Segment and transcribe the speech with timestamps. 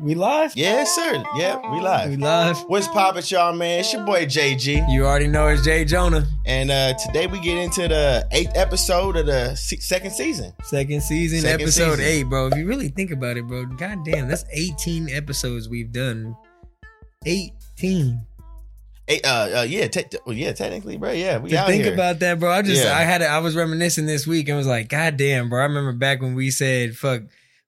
[0.00, 0.52] We live?
[0.54, 1.24] Yes, sir.
[1.36, 2.10] Yeah, we live.
[2.10, 2.56] We live.
[2.68, 3.80] What's poppin', y'all, man?
[3.80, 4.88] It's your boy JG.
[4.92, 6.24] You already know it's J'Jonah.
[6.46, 10.52] And uh today we get into the eighth episode of the se- second season.
[10.62, 12.04] Second season, Second episode season.
[12.04, 12.46] eight, bro.
[12.46, 16.36] If you really think about it, bro, god damn, that's 18 episodes we've done.
[17.26, 18.24] 18.
[19.08, 19.28] Uh,
[19.60, 21.12] uh yeah, te- well, yeah, technically, bro.
[21.12, 21.94] Yeah, we To think here.
[21.94, 22.50] about that, bro.
[22.50, 22.96] I just Yeah.
[22.96, 25.60] I had it, I was reminiscing this week and was like, God damn, bro.
[25.60, 27.22] I remember back when we said, fuck,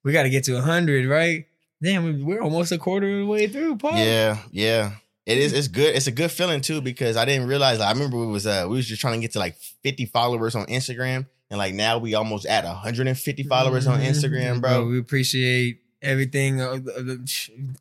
[0.04, 1.46] we gotta get to 100, right?
[1.82, 3.96] Damn, we- we're almost a quarter of the way through, Paul.
[3.96, 4.92] yeah, yeah.
[5.26, 5.52] It is.
[5.52, 5.94] It's good.
[5.94, 7.78] It's a good feeling too because I didn't realize.
[7.78, 10.06] Like, I remember we was uh we was just trying to get to like 50
[10.06, 14.08] followers on Instagram, and like now we almost at 150 followers on Mhm.
[14.08, 14.86] Instagram, bro.
[14.86, 16.60] We appreciate everything.
[16.60, 16.78] Uh,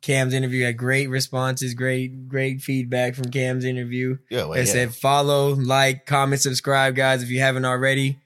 [0.02, 4.18] Cam's interview had great responses, great, great feedback from Cam's interview.
[4.28, 4.64] Yeah, well, They yeah.
[4.72, 8.18] said follow, like, comment, subscribe, guys, if you haven't already.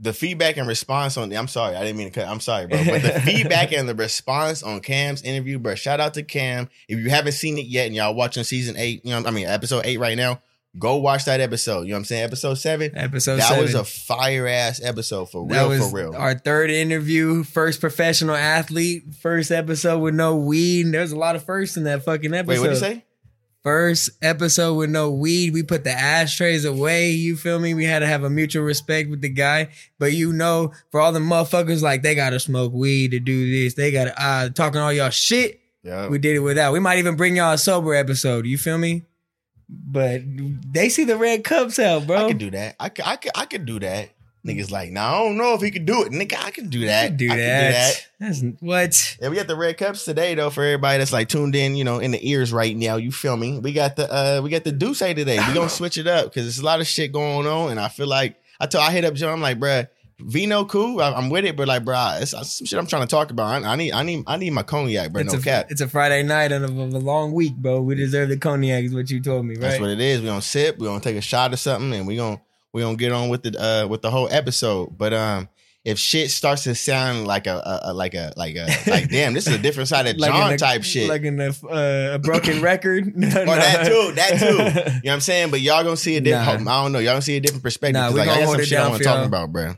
[0.00, 2.28] the feedback and response on the, I'm sorry, I didn't mean to cut.
[2.28, 2.84] I'm sorry, bro.
[2.84, 5.74] But the feedback and the response on Cam's interview, bro.
[5.76, 6.68] Shout out to Cam.
[6.88, 9.46] If you haven't seen it yet and y'all watching season eight, you know, I mean
[9.46, 10.42] episode eight right now,
[10.78, 11.82] go watch that episode.
[11.82, 12.24] You know what I'm saying?
[12.24, 12.96] Episode seven.
[12.96, 13.62] Episode that seven.
[13.62, 16.14] was a fire ass episode for that real, for real.
[16.16, 20.84] our third interview, first professional athlete, first episode with no weed.
[20.92, 22.48] There's a lot of firsts in that fucking episode.
[22.48, 23.04] Wait, what did you say?
[23.62, 25.54] First episode with no weed.
[25.54, 27.12] We put the ashtrays away.
[27.12, 27.72] You feel me?
[27.72, 29.70] We had to have a mutual respect with the guy.
[29.98, 33.72] But you know, for all the motherfuckers, like they gotta smoke weed to do this.
[33.72, 35.60] They gotta uh talking all y'all shit.
[35.82, 36.08] Yeah.
[36.08, 36.74] We did it without.
[36.74, 38.44] We might even bring y'all a sober episode.
[38.44, 39.04] You feel me?
[39.68, 42.26] But they see the red cups out, bro.
[42.26, 42.76] I can do that.
[42.78, 44.10] I can, I could, I could do that.
[44.46, 46.12] Niggas like, nah, I don't know if he could do it.
[46.12, 47.16] Nigga, I can do that.
[47.16, 48.06] do I that.
[48.20, 49.16] That's what.
[49.20, 51.84] Yeah, we got the red cups today though for everybody that's like tuned in, you
[51.84, 52.96] know, in the ears right now.
[52.96, 53.58] You feel me?
[53.58, 55.38] We got the uh we got the D'Ussé today.
[55.48, 57.88] We gonna switch it up because there's a lot of shit going on, and I
[57.88, 59.32] feel like I told I hit up Joe.
[59.32, 59.88] I'm like, bruh,
[60.20, 61.00] Vino cool.
[61.00, 63.30] I, I'm with it, but like, bruh, it's, it's some shit I'm trying to talk
[63.30, 63.64] about.
[63.64, 65.22] I, I need I need I need my cognac, bro.
[65.22, 65.66] It's No a cap.
[65.70, 67.80] it's a Friday night of a, of a long week, bro.
[67.82, 69.60] We deserve the cognac, is what you told me, right?
[69.62, 70.20] That's what it is.
[70.20, 70.78] We gonna sip.
[70.78, 72.40] We gonna take a shot or something, and we gonna
[72.72, 74.96] we gonna get on with the uh with the whole episode.
[74.96, 75.48] But um.
[75.86, 79.34] If shit starts to sound like a, a, a like a like a like damn,
[79.34, 81.10] this is a different side of Like John a- type shit.
[81.10, 83.14] like in a, uh, a broken record.
[83.14, 84.46] No, Or that too, that too.
[84.46, 85.50] You know what I'm saying?
[85.50, 86.62] But y'all gonna see a different.
[86.64, 86.80] Nah.
[86.80, 87.00] I don't know.
[87.00, 88.00] Y'all gonna see a different perspective.
[88.00, 89.26] Nah, we like, I gonna got hold some it shit I down want to talk
[89.26, 89.74] about, bro.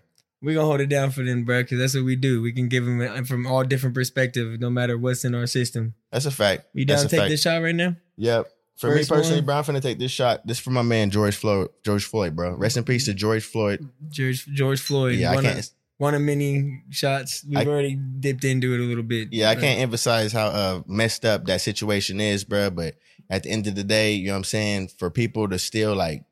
[0.46, 2.40] We gonna hold it down for them, bro, because that's what we do.
[2.40, 5.94] We can give them from all different perspectives, no matter what's in our system.
[6.12, 6.66] That's a fact.
[6.72, 7.30] You down to take fact.
[7.30, 7.96] this shot right now?
[8.16, 8.46] Yep.
[8.76, 9.46] For First me personally, one.
[9.46, 10.46] bro, I'm finna take this shot.
[10.46, 11.70] This for my man George Floyd.
[11.84, 12.52] George Floyd, bro.
[12.54, 13.88] Rest in peace to George Floyd.
[14.08, 15.16] George George Floyd.
[15.16, 15.58] Yeah, I one can't.
[15.58, 15.68] Of,
[15.98, 17.44] one of many shots.
[17.48, 19.32] We've I- already dipped into it a little bit.
[19.32, 22.70] Yeah, I can't emphasize how uh, messed up that situation is, bro.
[22.70, 22.94] But
[23.28, 24.88] at the end of the day, you know what I'm saying?
[24.98, 26.22] For people to still like,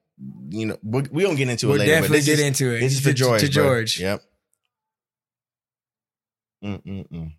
[0.51, 1.93] you know, we, we don't get into We'll it later.
[1.93, 2.81] definitely get is, into it.
[2.81, 3.41] This is for To- George.
[3.43, 3.65] To bro.
[3.65, 4.01] George.
[4.01, 4.23] Yep.
[6.65, 7.33] Mm-mm-mm.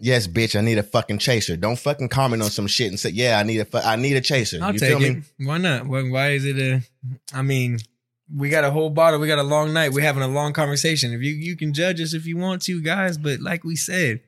[0.00, 0.56] Yes, bitch.
[0.56, 1.56] I need a fucking chaser.
[1.56, 4.16] Don't fucking comment on some shit and say, "Yeah, I need a, fu- I need
[4.16, 5.16] a chaser." I'll you take feel it.
[5.38, 5.46] me?
[5.46, 5.86] Why not?
[5.86, 6.82] Why, why is it a?
[7.34, 7.78] I mean,
[8.32, 9.18] we got a whole bottle.
[9.18, 9.90] We got a long night.
[9.92, 11.12] We're having a long conversation.
[11.12, 13.18] If you you can judge us if you want to, guys.
[13.18, 14.20] But like we said,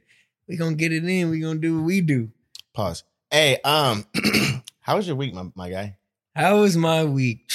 [0.49, 1.31] we gonna get it in.
[1.31, 2.33] We gonna do what we do.
[2.75, 3.05] Pause.
[3.33, 4.05] Hey, um,
[4.81, 5.97] how was your week, my, my guy?
[6.35, 7.53] How was my week,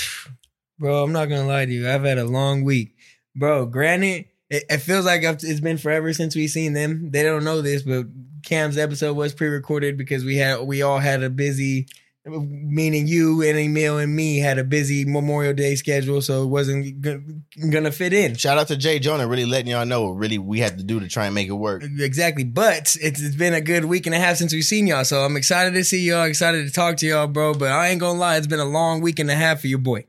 [0.79, 1.03] bro?
[1.03, 1.89] I'm not gonna lie to you.
[1.89, 2.95] I've had a long week,
[3.35, 3.65] bro.
[3.65, 7.11] Granted, it, it feels like it's been forever since we've seen them.
[7.11, 8.05] They don't know this, but
[8.43, 11.87] Cam's episode was pre-recorded because we had we all had a busy,
[12.25, 17.01] meaning you and Emil and me had a busy Memorial Day schedule, so it wasn't
[17.03, 18.35] g- gonna fit in.
[18.35, 21.07] Shout out to J'Jonah, really letting y'all know what really we had to do to
[21.07, 21.83] try and make it work.
[21.83, 25.03] Exactly, but it's, it's been a good week and a half since we've seen y'all,
[25.05, 27.53] so I'm excited to see y'all, excited to talk to y'all, bro.
[27.53, 29.79] But I ain't gonna lie, it's been a long week and a half for your
[29.79, 30.05] boy.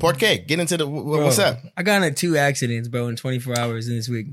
[0.00, 1.58] Port K, get into the wh- Bro, what's up?
[1.76, 4.28] I got into two accidents, bro, in 24 hours in this week.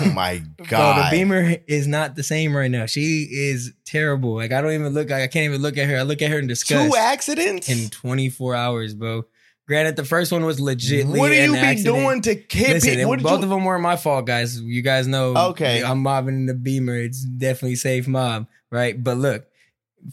[0.00, 1.12] Oh my Bro, god!
[1.12, 2.86] the Beamer is not the same right now.
[2.86, 4.34] She is terrible.
[4.36, 5.10] Like I don't even look.
[5.10, 5.98] I can't even look at her.
[5.98, 6.90] I look at her in disgust.
[6.90, 7.68] Two accidents.
[7.68, 9.24] in 24 hours, bro.
[9.68, 11.06] Granted, the first one was legit.
[11.06, 13.96] what do you be doing to hit Listen, it- both you- of them weren't my
[13.96, 14.60] fault, guys.
[14.60, 15.36] You guys know.
[15.50, 15.82] Okay.
[15.82, 16.96] I'm mobbing in the Beamer.
[16.96, 19.02] It's definitely safe mob, right?
[19.02, 19.46] But look,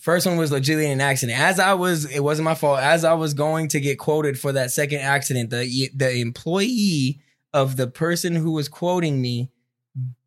[0.02, 1.40] First one was legitimately an accident.
[1.40, 2.80] As I was, it wasn't my fault.
[2.80, 7.22] As I was going to get quoted for that second accident, the the employee
[7.54, 9.52] of the person who was quoting me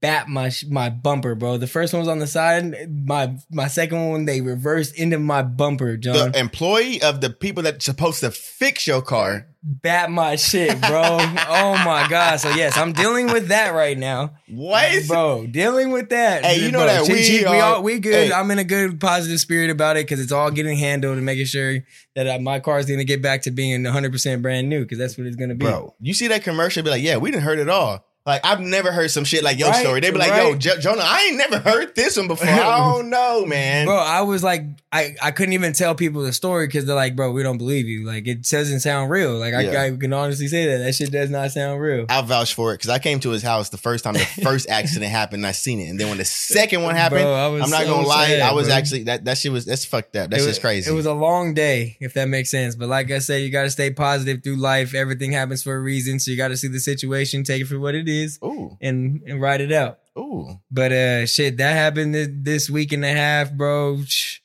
[0.01, 1.57] bat my my bumper, bro.
[1.57, 2.75] The first one was on the side.
[3.07, 6.33] My my second one they reversed into my bumper, John.
[6.33, 9.47] The employee of the people that's supposed to fix your car.
[9.65, 11.03] bat my shit, bro.
[11.49, 12.37] oh my god.
[12.37, 14.35] So yes, I'm dealing with that right now.
[14.49, 15.09] What?
[15.09, 16.45] Bro, dealing with that.
[16.45, 18.29] Hey, you know Bro, that we she- we are- all we good.
[18.29, 18.33] hey.
[18.33, 21.47] I'm in a good positive spirit about it because it's all getting handled and making
[21.47, 21.81] sure
[22.15, 24.99] that uh, my car's going to get back to being 100 percent brand new because
[24.99, 25.65] that's what it's going to be.
[25.67, 26.85] Bro, you see that commercial?
[26.85, 28.06] Be like, yeah, we didn't heard it all.
[28.27, 30.01] Like I've never heard some shit like your Right, story.
[30.01, 30.59] They be like, yo, right.
[30.59, 32.49] Jo- Jonah, I ain't never heard this one before.
[32.49, 32.57] I
[32.93, 33.87] don't know, man.
[33.87, 37.15] Bro, I was like, I, I couldn't even tell people the story because they're like,
[37.15, 38.05] bro, we don't believe you.
[38.05, 39.35] Like, it doesn't sound real.
[39.35, 39.81] Like, Yeah.
[39.81, 40.79] I, I can honestly say that.
[40.85, 42.07] That shit does not sound real.
[42.09, 44.69] I'll vouch for it because I came to his house the first time the first
[44.69, 45.41] accident happened.
[45.43, 47.71] and I seen it, and then when the second one happened, Bro, I was I'm
[47.71, 48.77] not so gonna lie, sad, I was bro.
[48.77, 50.31] actually that that shit was that's fucked up.
[50.31, 50.91] That's just crazy.
[50.91, 52.75] It was a long day, if that makes sense.
[52.75, 54.95] But like I said, you got to stay positive through life.
[54.95, 56.19] Everything happens for a reason.
[56.19, 59.23] So you got to see the situation, take it for what it is, ooh and
[59.27, 59.99] and write it out.
[60.19, 60.61] ooh.
[60.71, 64.03] But uh, shit, that happened this, this week and a half, bro.
[64.05, 64.41] Shh.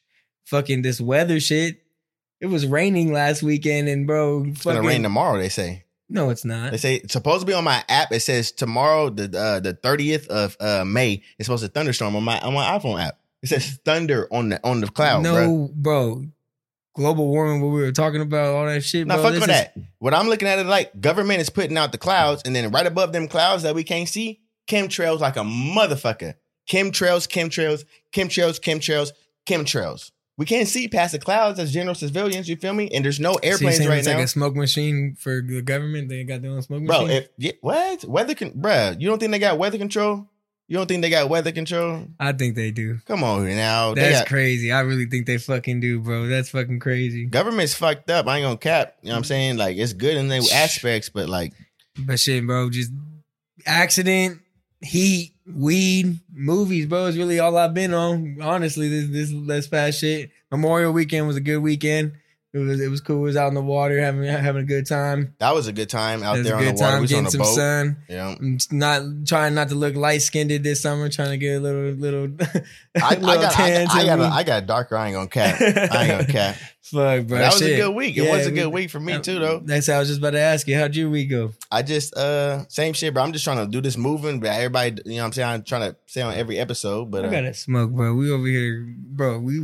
[0.45, 1.81] Fucking this weather shit.
[2.41, 5.37] It was raining last weekend, and bro, It's gonna rain tomorrow.
[5.37, 5.85] They say.
[6.09, 6.71] No, it's not.
[6.71, 8.11] They say it's supposed to be on my app.
[8.11, 11.23] It says tomorrow, the uh, the thirtieth of uh, May.
[11.37, 13.17] It's supposed to thunderstorm on my on my iPhone app.
[13.41, 15.23] It says thunder on the on the cloud.
[15.23, 15.69] no, bro.
[15.73, 16.25] bro.
[16.93, 19.07] Global warming, what we were talking about, all that shit.
[19.07, 19.73] Now bro, fuck with is- that.
[19.99, 22.85] What I'm looking at it like government is putting out the clouds, and then right
[22.85, 26.35] above them clouds that we can't see, chemtrails like a motherfucker.
[26.69, 29.11] Chemtrails, chemtrails, chemtrails, chemtrails,
[29.45, 30.11] chemtrails.
[30.37, 32.49] We can't see past the clouds as general civilians.
[32.49, 32.89] You feel me?
[32.93, 34.15] And there's no So airplanes saying right it's now.
[34.15, 36.09] like a smoke machine for the government.
[36.09, 37.17] They got their own smoke Bro, machine.
[37.23, 40.27] if yeah, what weather can, bruh, You don't think they got weather control?
[40.71, 42.07] You don't think they got weather control?
[42.17, 42.99] I think they do.
[43.05, 44.71] Come on now, That's got, crazy.
[44.71, 46.27] I really think they fucking do, bro.
[46.27, 47.25] That's fucking crazy.
[47.25, 48.25] government's fucked up.
[48.25, 48.95] I ain't gonna cap.
[49.01, 49.57] You know what I'm saying?
[49.57, 51.51] Like it's good in their aspects, but like
[51.99, 52.89] But shit, bro, just
[53.65, 54.39] accident,
[54.79, 57.07] heat, weed, movies, bro.
[57.07, 58.37] Is really all I've been on.
[58.41, 60.31] Honestly, this this this past shit.
[60.51, 62.13] Memorial weekend was a good weekend.
[62.53, 63.19] It was it was cool.
[63.19, 65.35] It was out in the water, having having a good time.
[65.39, 66.95] that was a good time out there on the water.
[66.95, 67.55] We was on getting a some boat.
[67.55, 67.97] sun.
[68.09, 68.35] Yeah.
[68.37, 71.07] I'm not trying not to look light skinned this summer.
[71.07, 72.27] Trying to get a little little.
[72.95, 74.97] I, I got, I, got, I, got a, I got darker.
[74.97, 75.61] I ain't gonna cap.
[75.61, 75.65] I
[76.03, 76.57] ain't gonna cap.
[76.81, 77.37] Fuck, bro.
[77.37, 77.79] That was shit.
[77.79, 78.17] a good week.
[78.17, 79.61] It Yeah, was a good week for me too, though.
[79.63, 80.75] That's how I was just about to ask you.
[80.77, 81.53] How'd your week go?
[81.71, 83.23] I just uh same shit, bro.
[83.23, 85.63] I'm just trying to do this moving, but everybody, you know, what I'm saying I'm
[85.63, 88.13] trying to say on every episode, but I uh, gotta smoke, bro.
[88.15, 89.39] We over here, bro.
[89.39, 89.61] We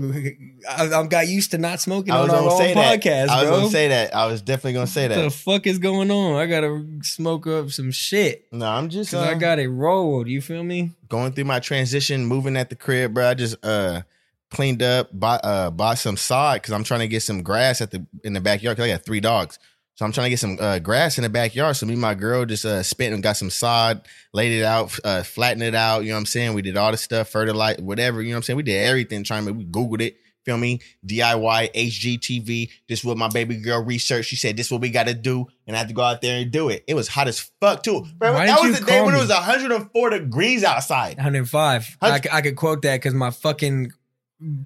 [0.69, 3.01] I, I got used to not smoking I was on our own that.
[3.01, 3.57] podcast, I was bro.
[3.59, 4.15] gonna say that.
[4.15, 5.18] I was definitely gonna say that.
[5.18, 6.35] what the fuck is going on?
[6.35, 10.27] I gotta smoke up some shit No, I'm just because I uh, got it rolled.
[10.27, 10.91] You feel me?
[11.09, 13.30] Going through my transition, moving at the crib, bro.
[13.30, 14.01] I just uh
[14.50, 17.92] cleaned up, bought uh bought some sod because I'm trying to get some grass at
[17.92, 19.59] the in the backyard because I got three dogs.
[19.98, 21.75] So I'm trying to get some uh, grass in the backyard.
[21.75, 24.95] So me and my girl just uh, spent and got some sod, laid it out,
[25.04, 26.04] uh, flattened it out.
[26.04, 26.54] You know what I'm saying?
[26.54, 28.21] We did all the stuff, fertilize, whatever.
[28.21, 28.57] You know what I'm saying?
[28.57, 30.18] We did everything trying to, we Googled it.
[30.47, 30.79] Feel me?
[31.05, 32.69] DIY, HGTV.
[32.88, 34.29] This is what my baby girl researched.
[34.29, 35.45] She said, this is what we got to do.
[35.67, 36.85] And I had to go out there and do it.
[36.88, 38.05] It was hot as fuck too.
[38.17, 41.17] Bro, Why that was the day when it was 104 degrees outside.
[41.17, 41.97] 105.
[42.01, 43.91] I I could quote that because my fucking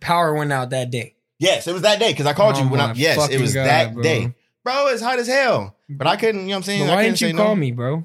[0.01, 1.15] power went out that day.
[1.39, 2.93] Yes, it was that day because I called Oh you when I.
[2.93, 4.03] Yes, it was God, that bro.
[4.03, 4.89] day, bro.
[4.89, 6.41] It's hot as hell, but I couldn't.
[6.41, 6.85] You know what I'm saying?
[6.85, 7.55] But why didn't you call no.
[7.55, 7.89] me, bro?
[7.89, 8.03] You know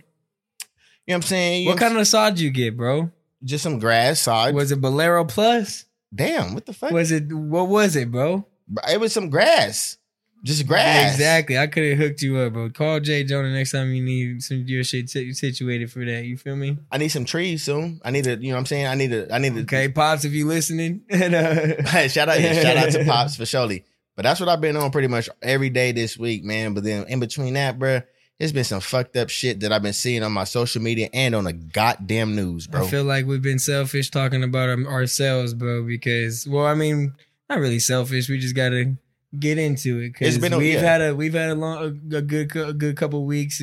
[1.05, 1.63] what I'm saying?
[1.65, 3.11] You What kind of sod you get, bro?
[3.45, 4.55] Just some grass sod.
[4.55, 5.85] Was it Bolero Plus?
[6.17, 6.91] Damn, what the fuck?
[6.91, 8.47] Was it what was it, bro?
[8.91, 9.97] it was some grass,
[10.43, 11.15] just grass.
[11.15, 11.59] Exactly.
[11.59, 12.71] I could have hooked you up, bro.
[12.71, 16.25] Call J'Jonah next time you need some your shit si- situated for that.
[16.25, 16.79] You feel me?
[16.91, 18.01] I need some trees soon.
[18.05, 18.37] I need to.
[18.37, 18.87] You know what I'm saying?
[18.87, 19.33] I need to.
[19.35, 19.63] I need to.
[19.63, 21.03] Okay, pops, if you listening.
[21.11, 23.85] and, uh, shout out, yeah, shout out to pops for surely.
[24.15, 26.75] But that's what I've been on pretty much every day this week, man.
[26.75, 28.01] But then in between that, bro,
[28.39, 31.35] there's been some fucked up shit that I've been seeing on my social media and
[31.35, 32.85] on the goddamn news, bro.
[32.85, 35.85] I feel like we've been selfish talking about ourselves, bro.
[35.85, 37.15] Because, well, I mean,
[37.49, 38.29] not really selfish.
[38.29, 38.95] We just gotta
[39.39, 40.07] get into it.
[40.07, 40.81] It's Because been a- we've yeah.
[40.81, 43.63] had a we've had a long a, good a good couple weeks.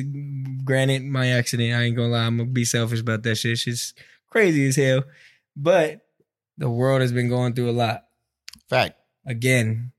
[0.64, 1.74] Granted, my accident.
[1.74, 2.24] I ain't gonna lie.
[2.24, 3.58] I'm gonna be selfish about that shit.
[3.58, 3.94] Shit's
[4.30, 5.04] crazy as hell.
[5.56, 6.00] But
[6.58, 8.04] the world has been going through a lot.
[8.68, 8.96] Fact.
[9.26, 9.92] again.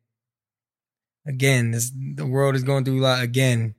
[1.28, 3.75] Again, this, the world is going through a lot again.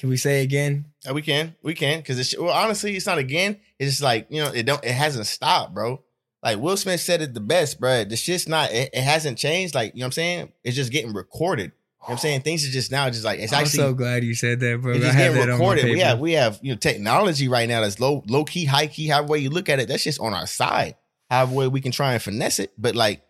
[0.00, 0.86] Can we say again?
[1.06, 3.60] Uh, we can, we can, because it's well, honestly, it's not again.
[3.78, 6.02] It's just like you know, it don't, it hasn't stopped, bro.
[6.42, 8.04] Like Will Smith said it the best, bro.
[8.04, 9.74] The shit's not, it, it hasn't changed.
[9.74, 10.52] Like you know what I'm saying?
[10.64, 11.64] It's just getting recorded.
[11.64, 13.82] You know what I'm saying things are just now just like it's actually.
[13.82, 14.92] I'm so glad you said that, bro.
[14.92, 15.90] it's just have getting that on my recorded.
[15.90, 19.06] We have we have you know technology right now that's low low key, high key,
[19.06, 19.88] however way you look at it.
[19.88, 20.96] That's just on our side.
[21.28, 23.22] However way we can try and finesse it, but like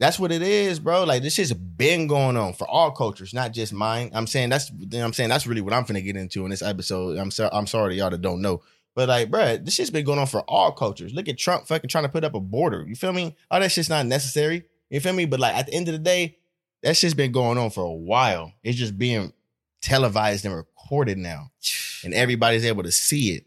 [0.00, 1.04] That's what it is, bro.
[1.04, 4.10] Like this shit's been going on for all cultures, not just mine.
[4.14, 7.18] I'm saying that's I'm saying that's really what I'm finna get into in this episode.
[7.18, 8.62] I'm sorry, I'm sorry to y'all that don't know.
[8.94, 11.14] But like, bruh, this shit's been going on for all cultures.
[11.14, 12.84] Look at Trump fucking trying to put up a border.
[12.86, 13.36] You feel me?
[13.50, 14.64] All that shit's not necessary.
[14.90, 15.24] You feel me?
[15.24, 16.38] But like at the end of the day,
[16.82, 18.52] that shit's been going on for a while.
[18.62, 19.32] It's just being
[19.82, 21.50] televised and recorded now.
[22.04, 23.46] And everybody's able to see it.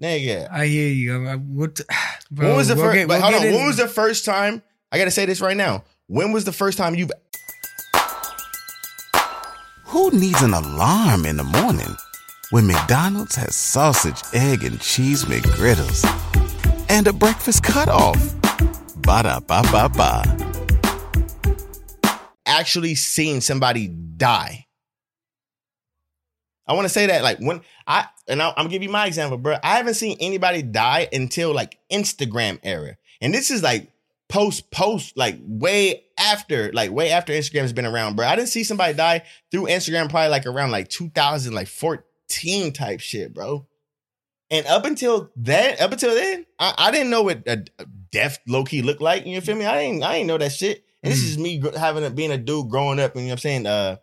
[0.00, 0.50] Nigga.
[0.50, 1.28] I hear you.
[1.28, 1.78] I, what?
[2.30, 4.62] bro, when was the we'll first get- we'll hold on, when was the first time?
[4.92, 5.84] I gotta say this right now.
[6.06, 7.10] When was the first time you've
[9.86, 11.96] Who needs an alarm in the morning
[12.50, 16.04] when McDonald's has sausage, egg, and cheese McGriddles
[16.90, 18.18] and a breakfast cutoff?
[18.96, 20.22] Ba da ba ba ba.
[22.44, 24.66] actually seen somebody die.
[26.66, 29.06] I want to say that like when I and I, I'm gonna give you my
[29.06, 29.56] example, bro.
[29.62, 33.91] I haven't seen anybody die until like Instagram era, and this is like
[34.32, 38.26] post post like way after like way after Instagram's been around, bro.
[38.26, 43.00] I didn't see somebody die through Instagram probably like around like 2000 like 14 type
[43.00, 43.66] shit, bro.
[44.50, 48.38] And up until then, up until then, I, I didn't know what a, a death
[48.48, 49.26] low key looked like.
[49.26, 49.66] You feel me?
[49.66, 50.82] I didn't I didn't know that shit.
[51.02, 51.28] And this Mm.
[51.28, 53.12] is me having a, being a dude growing up.
[53.14, 53.66] And you know what I'm saying?
[53.66, 53.96] Uh,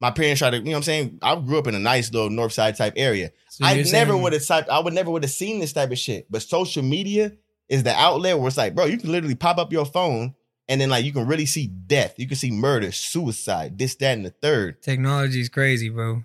[0.00, 1.18] my parents tried to, you know what I'm saying?
[1.22, 3.32] I grew up in a nice little north side type area.
[3.50, 5.98] So I never would have typed, I would never would have seen this type of
[5.98, 6.30] shit.
[6.30, 7.32] But social media
[7.68, 10.34] is the outlet where it's like, bro, you can literally pop up your phone
[10.68, 12.14] and then like you can really see death.
[12.18, 14.82] You can see murder, suicide, this, that, and the third.
[14.82, 16.24] Technology is crazy, bro.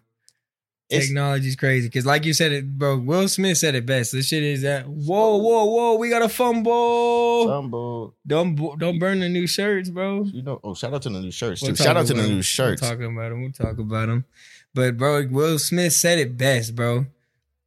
[0.89, 1.87] Technology is crazy.
[1.87, 4.11] Cause like you said it, bro, Will Smith said it best.
[4.11, 7.47] This shit is that whoa, whoa, whoa, we got a fumble.
[7.47, 8.15] Fumble.
[8.25, 10.23] Don't don't burn the new shirts, bro.
[10.23, 11.61] You know, oh, shout out to the new shirts.
[11.61, 11.83] We'll too.
[11.83, 12.41] Shout out to the about new 'em.
[12.41, 12.81] shirts.
[12.81, 13.41] We'll talk about them.
[13.41, 14.25] We'll talk about them.
[14.73, 17.05] But bro, Will Smith said it best, bro.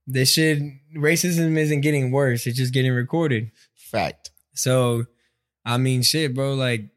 [0.07, 0.59] This shit,
[0.97, 2.47] racism isn't getting worse.
[2.47, 3.53] It's just getting recorded.
[3.75, 4.31] Fact.
[4.55, 5.05] So,
[5.65, 6.55] I mean, shit, bro.
[6.55, 6.89] Like,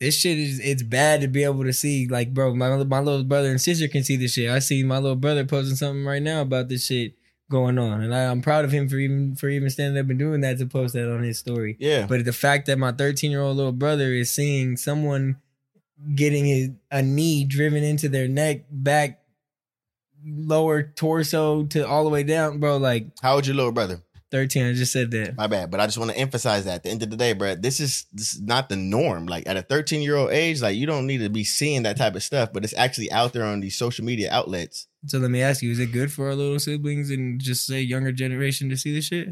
[0.00, 2.08] this shit is it's bad to be able to see.
[2.08, 4.50] Like, bro, my my little brother and sister can see this shit.
[4.50, 7.14] I see my little brother posting something right now about this shit
[7.50, 10.18] going on, and I, I'm proud of him for even for even standing up and
[10.18, 11.76] doing that to post that on his story.
[11.78, 12.06] Yeah.
[12.06, 15.36] But the fact that my 13 year old little brother is seeing someone
[16.14, 19.19] getting his a knee driven into their neck, back,
[20.24, 22.76] lower torso to all the way down, bro.
[22.76, 24.02] Like How old your little brother?
[24.30, 25.36] 13, I just said that.
[25.36, 27.32] My bad, but I just want to emphasize that at the end of the day,
[27.32, 29.26] bro, this is this is not the norm.
[29.26, 31.96] Like at a 13 year old age, like you don't need to be seeing that
[31.96, 34.86] type of stuff, but it's actually out there on these social media outlets.
[35.06, 37.80] So let me ask you: Is it good for our little siblings and just say
[37.80, 39.30] younger generation to see this shit?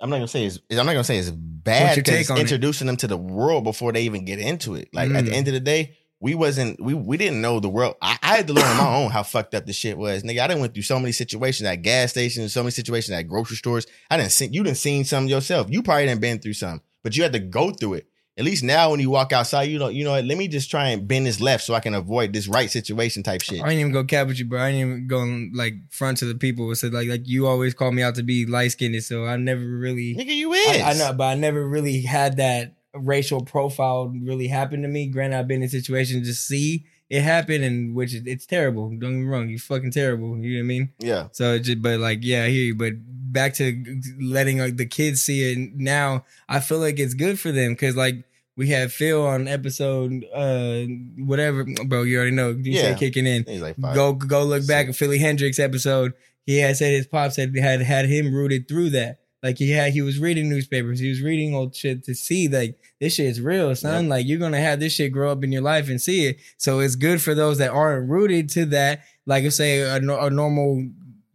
[0.00, 2.40] I'm not gonna say it's I'm not gonna say it's bad because on it?
[2.40, 4.88] introducing them to the world before they even get into it.
[4.94, 5.34] Like at the Mm.
[5.34, 7.96] end of the day, we wasn't we we didn't know the world.
[8.00, 10.40] I, I had to learn on my own how fucked up the shit was, nigga.
[10.40, 13.56] I didn't went through so many situations at gas stations, so many situations at grocery
[13.56, 13.86] stores.
[14.10, 15.68] I didn't see you didn't seen some yourself.
[15.70, 18.06] You probably didn't been through some, but you had to go through it.
[18.36, 20.70] At least now, when you walk outside, you know, you know, what, let me just
[20.70, 23.60] try and bend this left so I can avoid this right situation type shit.
[23.60, 24.62] I didn't even go cap with you, bro.
[24.62, 27.74] I didn't even go and, like front to the people said like like you always
[27.74, 30.14] call me out to be light skinned, so I never really.
[30.14, 30.80] Nigga, you is.
[30.80, 35.06] I, I know, but I never really had that racial profile really happened to me.
[35.08, 38.88] Granted, I've been in situations to see it happen, and which is, it's terrible.
[38.90, 40.38] Don't get me wrong, you fucking terrible.
[40.38, 40.92] You know what I mean?
[41.00, 41.28] Yeah.
[41.32, 42.74] So, it just, but like, yeah, I hear you.
[42.76, 42.92] But
[43.32, 47.50] back to letting like, the kids see it now, I feel like it's good for
[47.52, 48.24] them because like
[48.56, 50.82] we had Phil on episode uh
[51.16, 52.02] whatever, bro.
[52.02, 52.50] You already know.
[52.50, 52.94] You Yeah.
[52.94, 53.44] kicking in.
[53.44, 53.94] He's like five.
[53.94, 56.12] Go go look back at Philly Hendrix episode.
[56.44, 59.19] He had said his pops had had had him rooted through that.
[59.42, 61.00] Like he had, he was reading newspapers.
[61.00, 64.08] He was reading old shit to see like this shit is real, son.
[64.08, 66.40] Like you're gonna have this shit grow up in your life and see it.
[66.58, 69.02] So it's good for those that aren't rooted to that.
[69.24, 70.88] Like say a, a normal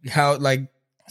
[0.08, 0.68] how like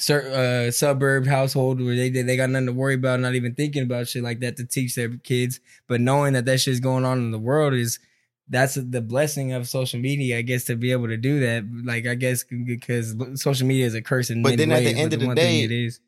[0.09, 4.07] uh, suburb household where they they got nothing to worry about, not even thinking about
[4.07, 5.59] shit like that to teach their kids.
[5.87, 7.99] But knowing that that shit's going on in the world is
[8.47, 11.63] that's the blessing of social media, I guess, to be able to do that.
[11.83, 15.13] Like, I guess because social media is a curse in But then at the end
[15.13, 15.99] of the thing day- it is.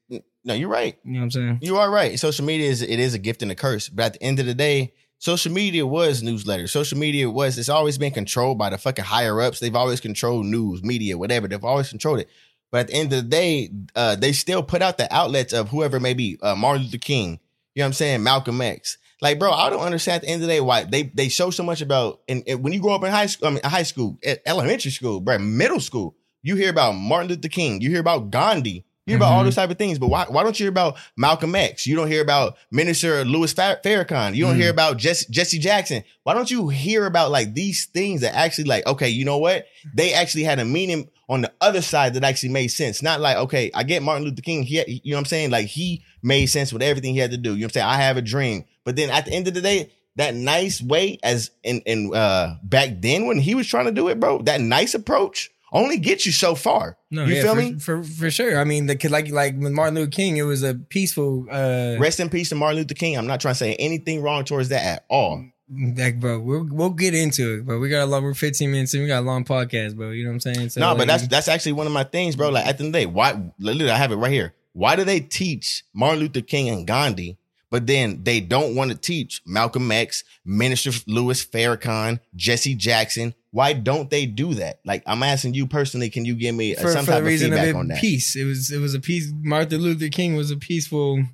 [0.44, 0.98] No, you're right.
[1.04, 1.60] You know what I'm saying?
[1.62, 2.18] You are right.
[2.18, 3.90] Social media is it is a gift and a curse.
[3.90, 6.70] But at the end of the day, social media was newsletters.
[6.70, 9.60] Social media was it's always been controlled by the fucking higher ups.
[9.60, 11.50] They've always controlled news, media, whatever.
[11.50, 12.30] They've always controlled it.
[12.72, 15.70] But at the end of the day, uh, they still put out the outlets of
[15.70, 17.40] whoever may be uh, Martin Luther King.
[17.76, 18.24] You know what I'm saying?
[18.24, 18.98] Malcolm X.
[19.22, 21.50] Like, bro, I don't understand at the end of the day why they they show
[21.50, 22.22] so much about.
[22.28, 25.20] And, and when you grow up in high school, I mean, high school, elementary school,
[25.20, 27.82] bro, middle school, you hear about Martin Luther King.
[27.82, 28.86] You hear about Gandhi.
[29.08, 29.46] You hear about all Mhm.
[29.46, 31.88] those type of things, but why, why don't you hear about Malcolm X?
[31.88, 34.36] You don't hear about Minister Louis Fa- Farrakhan.
[34.36, 34.62] You don't Mm.
[34.62, 36.04] hear about Jesse, Jesse Jackson.
[36.24, 39.66] Why don't you hear about like these things that actually like, okay, you know what?
[39.96, 43.02] They actually had a meaning on the other side that actually made sense.
[43.02, 44.64] Not like, okay, I get Martin Luther King.
[44.64, 45.52] He, you know what I'm saying?
[45.52, 47.52] Like he made sense with everything he had to do.
[47.52, 47.88] You know what I'm saying?
[47.88, 48.66] I have a dream.
[48.84, 52.56] But then at the end of the day, that nice way as in in uh
[52.64, 54.42] back then when he was trying to do it, bro.
[54.42, 56.98] That nice approach only gets you so far.
[57.12, 57.80] No, you yeah, feel for, me?
[57.80, 58.60] For for sure.
[58.60, 61.46] I mean, the like like with Martin Luther King, it was a peaceful.
[61.52, 63.18] uh Rest in peace to Martin Luther King.
[63.18, 65.46] I'm not trying to say anything wrong towards that at all.
[65.70, 68.24] Like, bro, we'll we'll get into it, but we got a long.
[68.24, 70.12] We're 15 minutes and we got a long podcast, bro.
[70.12, 70.70] You know what I'm saying?
[70.70, 72.50] So, no, but like, that's that's actually one of my things, bro.
[72.50, 74.54] Like at the end of the day, why literally I have it right here.
[74.72, 77.38] Why do they teach Martin Luther King and Gandhi,
[77.70, 83.34] but then they don't want to teach Malcolm X, Minister Louis Farrakhan, Jesse Jackson?
[83.52, 84.80] Why don't they do that?
[84.86, 87.26] Like I'm asking you personally, can you give me for, some for type the of
[87.26, 88.00] reason of feedback it, on that?
[88.00, 88.38] peace.
[88.38, 89.34] It was it was a peace.
[89.36, 91.26] Martin Luther King was a peaceful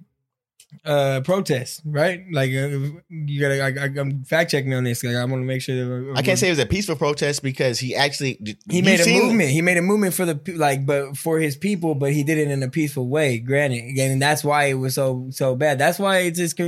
[0.85, 2.23] uh protest, right?
[2.31, 3.61] Like uh, you gotta.
[3.61, 5.03] I, I, I'm fact checking on this.
[5.03, 7.41] Like I want to make sure that I can't say it was a peaceful protest
[7.41, 8.39] because he actually
[8.69, 9.49] he made a movement.
[9.49, 11.95] He made a movement for the like, but for his people.
[11.95, 13.39] But he did it in a peaceful way.
[13.39, 15.79] Granted, and that's why it was so so bad.
[15.79, 16.59] That's why it's just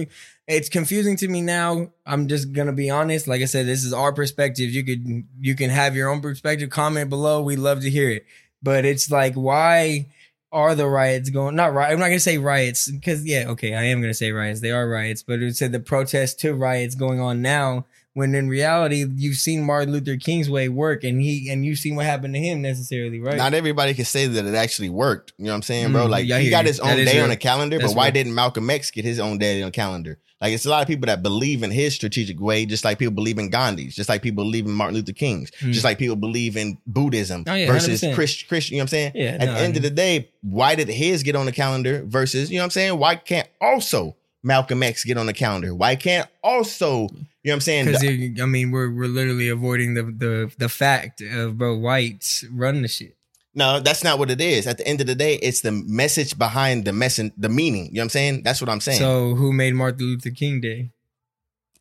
[0.48, 1.92] it's confusing to me now.
[2.06, 3.28] I'm just gonna be honest.
[3.28, 4.70] Like I said, this is our perspective.
[4.72, 6.70] You could you can have your own perspective.
[6.70, 7.42] Comment below.
[7.42, 8.26] We love to hear it.
[8.62, 10.08] But it's like why
[10.56, 11.56] are the riots going?
[11.56, 11.92] Not right.
[11.92, 14.62] I'm not gonna say riots because yeah, okay, I am gonna say riots.
[14.62, 17.86] They are riots, but it said the protests to riots going on now.
[18.16, 21.96] When in reality, you've seen Martin Luther King's way work, and he and you've seen
[21.98, 23.36] what happened to him necessarily, right?
[23.38, 25.34] Not everybody can say that it actually worked.
[25.38, 26.08] You know what I'm saying, bro?
[26.08, 27.28] Mm, Like he got his own day on real.
[27.28, 28.14] the calendar, That's but why real.
[28.14, 30.18] didn't Malcolm X get his own day on the calendar?
[30.40, 33.14] Like it's a lot of people that believe in his strategic way, just like people
[33.14, 35.72] believe in Gandhi's, just like people believe in Martin Luther King's, Mm.
[35.74, 38.16] just like people believe in Buddhism Oh, yeah, versus 100%.
[38.16, 38.76] Chris, Christian.
[38.76, 39.12] You know what I'm saying?
[39.16, 41.52] Yeah, At no, the I end of the day, why did his get on the
[41.52, 42.98] calendar versus you know what I'm saying?
[42.98, 45.74] Why can't also Malcolm X get on the calendar?
[45.76, 47.10] Why can't also
[47.46, 47.86] you know what I'm saying?
[47.86, 52.82] Because I mean, we're we're literally avoiding the the the fact of bro whites run
[52.82, 53.16] the shit.
[53.54, 54.66] No, that's not what it is.
[54.66, 57.86] At the end of the day, it's the message behind the message, the meaning.
[57.86, 58.42] You know what I'm saying?
[58.42, 58.98] That's what I'm saying.
[58.98, 60.90] So who made Martin Luther King Day?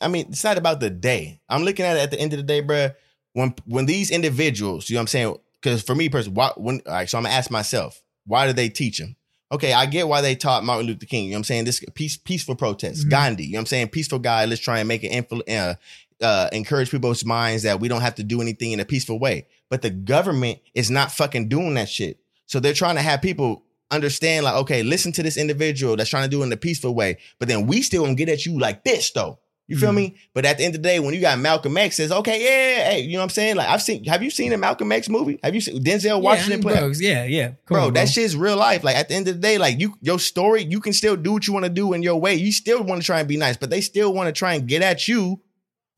[0.03, 1.41] I mean, it's not about the day.
[1.49, 2.91] I'm looking at it at the end of the day, bro.
[3.33, 5.37] When when these individuals, you know what I'm saying?
[5.63, 8.53] Because for me personally, why when all right, so I'm gonna ask myself, why do
[8.53, 9.17] they teach them?
[9.55, 11.27] Okay, I get why they taught Martin Luther King.
[11.27, 11.65] You know what I'm saying?
[11.65, 13.07] This peace, peaceful protest.
[13.07, 13.11] Mhm.
[13.11, 13.89] Gandhi, you know what I'm saying?
[13.89, 14.47] Peaceful guy.
[14.47, 15.75] Let's try and make it influ- uh,
[16.21, 19.47] uh, encourage people's minds that we don't have to do anything in a peaceful way.
[19.71, 22.19] But the government is not fucking doing that shit.
[22.47, 23.63] So they're trying to have people
[23.93, 26.93] understand, like, okay, listen to this individual that's trying to do it in a peaceful
[26.93, 27.19] way.
[27.39, 29.39] But then we still gonna get at you like this, though.
[29.67, 29.97] You feel Mhm.
[29.97, 30.17] me?
[30.35, 32.91] But at the end of the day, when you got Malcolm X says, okay, yeah,
[32.91, 33.57] hey, you know what I'm saying?
[33.57, 35.39] Like I've seen, have you seen a Malcolm X movie?
[35.43, 36.79] Have you seen Denzel Washington yeah, play?
[36.81, 37.47] bro, yeah, yeah.
[37.49, 38.85] Come Bro, on, that shit's real life.
[38.85, 41.33] Like at the end of the day, like you, your story, you can still do
[41.33, 42.35] what you want to do in your way.
[42.35, 44.69] You still want to try and be nice, but they still want to try and
[44.69, 45.41] get at you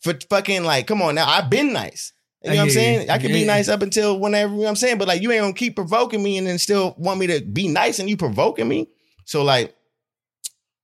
[0.00, 2.12] for fucking like, come on now, I've been nice.
[2.44, 2.98] You I know what I'm hear you.
[2.98, 3.10] saying?
[3.10, 4.98] I can be nice up until whenever, you know what I'm saying?
[4.98, 7.66] But like you ain't gonna keep provoking me and then still want me to be
[7.66, 8.86] nice and you provoking me.
[9.24, 9.74] So like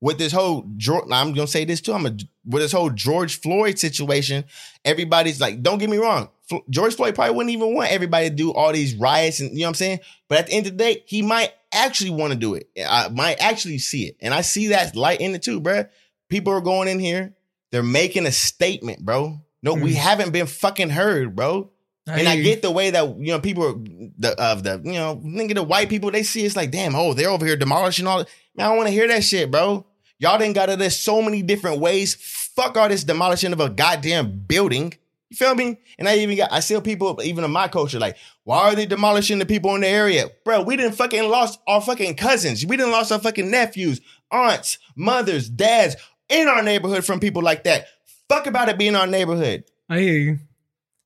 [0.03, 1.93] with this whole George, I'm gonna say this too.
[1.95, 2.11] I'm a
[2.45, 4.45] with this whole George Floyd situation.
[4.85, 6.29] Everybody's like, don't get me wrong.
[6.69, 9.67] George Floyd probably wouldn't even want everybody to do all these riots and you know
[9.67, 10.01] what I'm saying.
[10.29, 12.69] But at the end of the day, he might actually want to do it.
[12.87, 15.89] I might actually see it, and I see that light in it too, bruh.
[16.29, 17.35] People are going in here.
[17.71, 19.41] They're making a statement, bro.
[19.63, 19.97] No, we Mm.
[19.97, 21.71] haven't been fucking heard, bro.
[22.09, 23.75] and I get the way that you know people are
[24.19, 27.15] the of the you know nigga the white people they see it's like damn oh
[27.15, 28.25] they're over here demolishing all.
[28.57, 29.87] Man, I don't want to hear that shit, bro.
[30.23, 32.15] Y'all didn't got to this so many different ways.
[32.55, 34.95] Fuck all this demolishing of a goddamn building.
[35.31, 35.79] You feel me?
[35.99, 38.87] And I even got I see people even in my culture like why are they
[38.87, 40.63] demolishing the people in the area, bro?
[40.63, 42.65] We didn't fucking lost our fucking cousins.
[42.65, 45.97] We didn't lost our fucking nephews, aunts, mothers, dads
[46.29, 47.89] in our neighborhood from people like that.
[48.29, 49.65] Fuck about it being our neighborhood.
[49.89, 50.39] I hear you.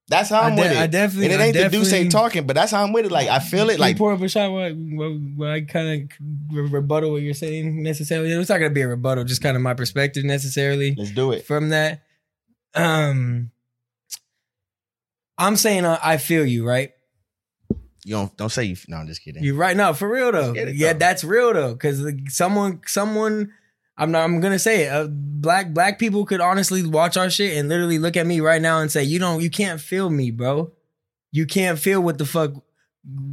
[0.09, 0.77] That's how I I'm de- with it.
[0.79, 3.07] I definitely- and it I ain't the D'Ussé definitely- talking, but that's how I'm with
[3.07, 3.11] it.
[3.13, 3.81] Like I feel it.
[3.81, 6.09] Like pour up a shot while, while, while I kind
[6.53, 8.31] of rebuttal what you're saying necessarily.
[8.31, 11.45] It's not gonna be a rebuttal, just kind of my perspective necessarily let's do it.
[11.45, 12.03] from that.
[12.75, 13.51] Um,
[15.39, 16.93] I'm saying uh, I feel you, right?
[18.05, 18.77] You don't don't say you.
[18.89, 19.43] No, I'm just kidding.
[19.43, 19.77] You're right.
[19.77, 20.53] No, for real though.
[20.55, 21.01] it, Yeah, though.
[21.01, 21.73] that's real though.
[21.73, 23.53] Because someone, someone,
[23.99, 24.25] I'm not.
[24.25, 24.93] I'm gonna say it.
[24.93, 28.61] Uh, black black people could honestly watch our shit and literally look at me right
[28.61, 29.41] now and say, "You don't.
[29.43, 30.73] You can't feel me, bro.
[31.33, 32.53] You can't feel what the fuck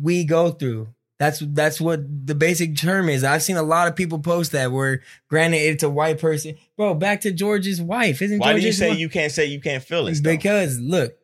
[0.02, 3.24] we go through." That's that's what the basic term is.
[3.24, 4.72] I've seen a lot of people post that.
[4.72, 6.94] Where granted, it's a white person, bro.
[6.96, 8.40] Back to George's wife, isn't?
[8.40, 10.16] Why do you say wife- you can't say you can't feel it?
[10.22, 10.32] though?
[10.32, 11.16] because look,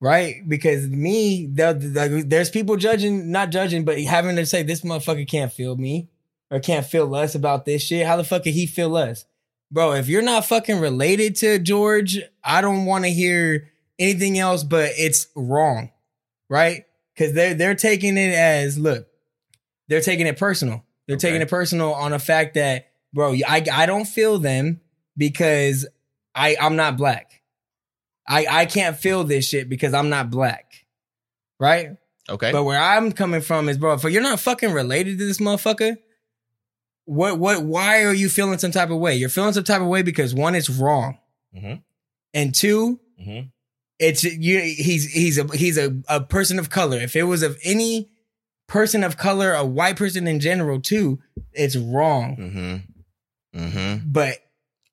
[0.00, 0.46] right?
[0.46, 5.26] Because me, the- the- there's people judging, not judging, but having to say this motherfucker
[5.28, 6.08] can't feel me
[6.50, 8.06] or can't feel less about this shit.
[8.06, 9.24] How the fuck can he feel less?
[9.70, 9.92] bro?
[9.92, 14.64] If you're not fucking related to George, I don't want to hear anything else.
[14.64, 15.90] But it's wrong,
[16.48, 16.84] right?
[17.14, 19.08] Because they're they're taking it as look,
[19.88, 20.84] they're taking it personal.
[21.06, 24.80] They're taking it personal on the fact that, bro, I I don't feel them
[25.16, 25.86] because
[26.34, 27.42] I I'm not black.
[28.26, 30.86] I I can't feel this shit because I'm not black.
[31.58, 31.96] Right?
[32.28, 32.52] Okay.
[32.52, 35.96] But where I'm coming from is, bro, if you're not fucking related to this motherfucker,
[37.08, 39.16] what what why are you feeling some type of way?
[39.16, 41.18] You're feeling some type of way because one, it's wrong.
[41.56, 41.82] Mhm.
[42.34, 43.50] And two, Mhm.
[43.98, 46.98] it's you he's he's a he's a, a person of color.
[46.98, 48.10] If it was of any
[48.66, 51.18] person of color, a white person in general too,
[51.54, 52.36] it's wrong.
[52.36, 53.58] Mm-hmm.
[53.60, 54.12] Mm-hmm.
[54.12, 54.36] But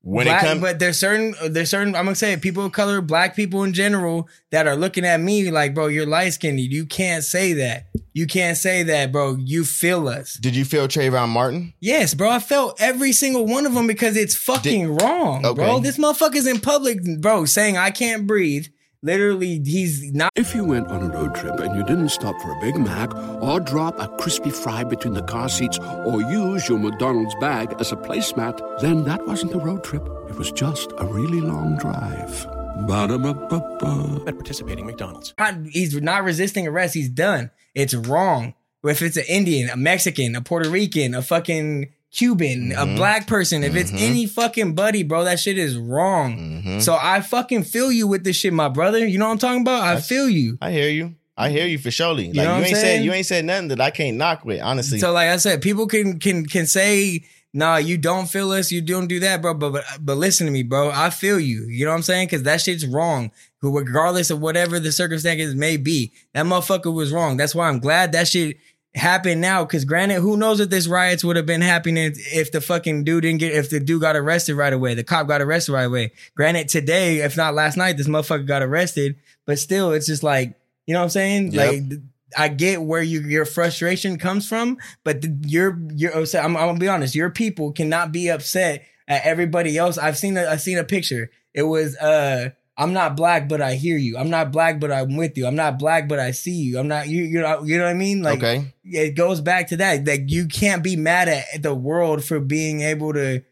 [0.06, 3.02] When black, it comes, but there's certain there's certain I'm gonna say people of color,
[3.02, 6.60] black people in general that are looking at me like, bro, you're light skinned.
[6.60, 7.88] You can't say that.
[8.14, 9.36] You can't say that, bro.
[9.36, 10.36] You feel us.
[10.36, 11.74] did you feel Trayvon Martin?
[11.80, 12.30] Yes, bro.
[12.30, 15.80] I felt every single one of them because it's fucking wrong, bro.
[15.80, 18.68] This motherfucker's in public, bro, saying I can't breathe.
[19.06, 20.32] Literally, he's not.
[20.36, 23.14] If you went on a road trip and you didn't stop for a Big Mac
[23.40, 27.92] or drop a crispy fry between the car seats or use your McDonald's bag as
[27.92, 30.02] a placemat, then that wasn't a road trip.
[30.28, 32.48] It was just a really long drive.
[32.88, 34.24] Ba-da-ba-ba-ba.
[34.26, 35.36] At participating McDonald's.
[35.72, 36.96] He's not resisting arrest.
[36.96, 37.52] He's done.
[37.76, 38.56] It's wrong.
[38.84, 42.96] If it's an Indian, a Mexican, a Puerto Rican, a fucking Cuban, a mm-hmm.
[42.96, 44.04] black person, if it's mm-hmm.
[44.04, 46.38] any fucking buddy, bro, that shit is wrong.
[46.38, 46.80] Mm-hmm.
[46.80, 49.06] So I fucking feel you with this shit, my brother.
[49.06, 49.84] You know what I'm talking about?
[49.84, 50.58] I feel you.
[50.62, 51.16] I hear you.
[51.38, 52.28] I hear you for surely.
[52.28, 54.62] Like you, know I'm ain't said you ain't said nothing that I can't knock with.
[54.62, 58.72] Honestly, So like I said, people can can can say, nah, you don't feel us,
[58.72, 59.54] you don't do that, bro.
[59.54, 60.92] But but but listen to me, bro.
[60.92, 61.66] I feel you.
[61.66, 62.28] You know what I'm saying?
[62.28, 63.32] Because that shit's wrong.
[63.60, 67.36] Who, regardless of whatever the circumstances may be, that motherfucker was wrong.
[67.36, 68.58] That's why I'm glad that shit
[68.96, 69.64] happened now.
[69.64, 73.24] Because granted, who knows if this riots would have been happening if the fucking dude
[73.24, 76.12] didn't get if the dude got arrested right away, the cop got arrested right away.
[76.36, 79.18] Granted, today, if not last night, this motherfucker got arrested.
[79.46, 80.56] But still, it's just like
[80.88, 81.52] you know what I'm saying?
[81.52, 81.74] Yep.
[81.74, 82.00] Like
[82.38, 86.80] I get where you, your frustration comes from, but the, your your I'm, I'm gonna
[86.80, 87.16] be honest.
[87.16, 89.98] Your people cannot be upset at everybody else.
[89.98, 91.30] I've seen a, I've seen a picture.
[91.54, 92.52] It was uh.
[92.78, 94.18] I'm not black, but I hear you.
[94.18, 95.48] I'm not black, but I'm with you.
[95.48, 96.78] I'm not black, but I see you.
[96.78, 97.24] I'm not you.
[97.24, 97.64] You know.
[97.64, 98.22] You know what I mean?
[98.22, 98.74] Like, okay.
[98.84, 100.06] it goes back to that.
[100.06, 103.44] Like, you can't be mad at the world for being able to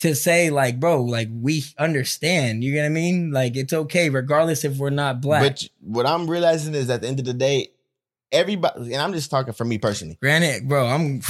[0.00, 2.64] to say, like, bro, like we understand.
[2.64, 3.30] You know what I mean?
[3.30, 5.42] Like, it's okay, regardless if we're not black.
[5.42, 7.68] But what I'm realizing is at the end of the day,
[8.32, 10.16] everybody, and I'm just talking for me personally.
[10.20, 11.20] Granted, bro, I'm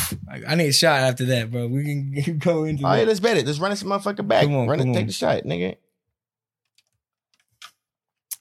[0.46, 1.66] I need a shot after that, bro.
[1.66, 3.08] We can go into oh, All right, that.
[3.08, 3.46] let's bet it.
[3.46, 4.44] Let's run this motherfucker back.
[4.44, 4.90] Come on, run come it.
[4.90, 4.96] on.
[4.96, 5.76] Take the shot, nigga.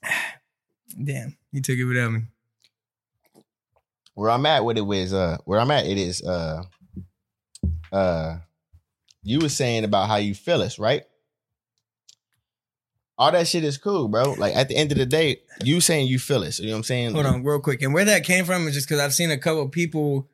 [1.03, 2.21] Damn, you took it without me.
[4.13, 6.63] Where I'm at with it was uh where I'm at it is uh
[7.91, 8.37] uh
[9.23, 11.03] you was saying about how you feel us, right?
[13.17, 14.33] All that shit is cool, bro.
[14.33, 16.59] Like at the end of the day, you saying you feel us.
[16.59, 17.13] You know what I'm saying?
[17.13, 17.81] Hold on, real quick.
[17.81, 20.29] And where that came from is just because I've seen a couple of people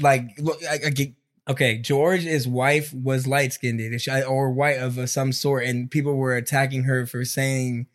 [0.00, 0.58] like look.
[0.68, 1.12] I, I get
[1.48, 1.78] okay.
[1.78, 3.80] George's wife was light skinned
[4.28, 7.86] or white of some sort, and people were attacking her for saying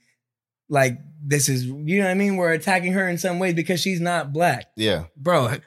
[0.69, 2.35] like this is you know what I mean.
[2.37, 5.05] We're attacking her in some way because she's not black, Yeah.
[5.15, 5.57] bro.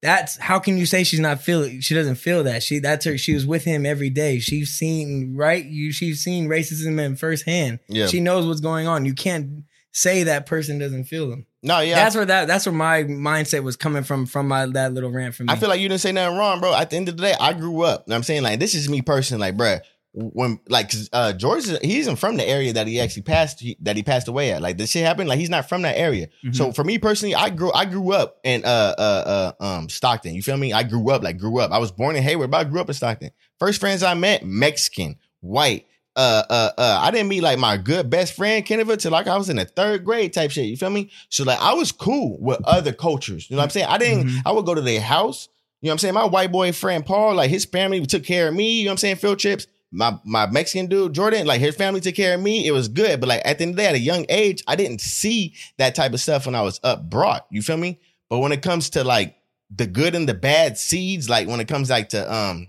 [0.00, 3.18] That's how can you say she's not feel she doesn't feel that she that's her
[3.18, 7.80] she was with him every day she's seen right you she's seen racism in firsthand
[7.88, 8.06] Yeah.
[8.06, 11.96] she knows what's going on you can't say that person doesn't feel them No, yeah.
[11.96, 15.34] that's where that that's where my mindset was coming from from my that little rant
[15.34, 15.52] from me.
[15.52, 16.72] I feel like you didn't say nothing wrong, bro.
[16.76, 18.04] At the end of the day, I grew up.
[18.04, 19.80] And I'm saying like this is me personally, like, bruh,
[20.18, 23.96] when like uh George he isn't from the area that he actually passed he, that
[23.96, 24.60] he passed away at.
[24.60, 26.26] Like this shit happened, like he's not from that area.
[26.26, 26.52] Mm-hmm.
[26.52, 30.34] So for me personally, I grew I grew up in uh uh uh um Stockton.
[30.34, 30.72] You feel me?
[30.72, 31.70] I grew up like grew up.
[31.70, 33.30] I was born in Hayward, but I grew up in Stockton.
[33.58, 35.86] First friends I met, Mexican, white.
[36.16, 39.36] Uh, uh, uh, I didn't meet like my good best friend Kennever till like I
[39.36, 40.66] was in the third grade type shit.
[40.66, 41.10] You feel me?
[41.28, 43.48] So like I was cool with other cultures.
[43.48, 43.86] You know what I'm saying?
[43.88, 44.28] I didn't.
[44.28, 44.42] Mhm.
[44.44, 45.48] I would go to their house.
[45.80, 46.14] You know what I'm saying?
[46.14, 48.80] My white boy friend Paul, like his family took care of me.
[48.80, 49.16] You know what I'm saying?
[49.16, 49.68] Field trips.
[49.90, 52.66] My my Mexican dude Jordan, like his family took care of me.
[52.66, 54.62] It was good, but like at the end of the day, at a young age,
[54.66, 57.46] I didn't see that type of stuff when I was up brought.
[57.50, 57.98] You feel me?
[58.28, 59.36] But when it comes to like
[59.70, 62.68] the good and the bad seeds, like when it comes like to um,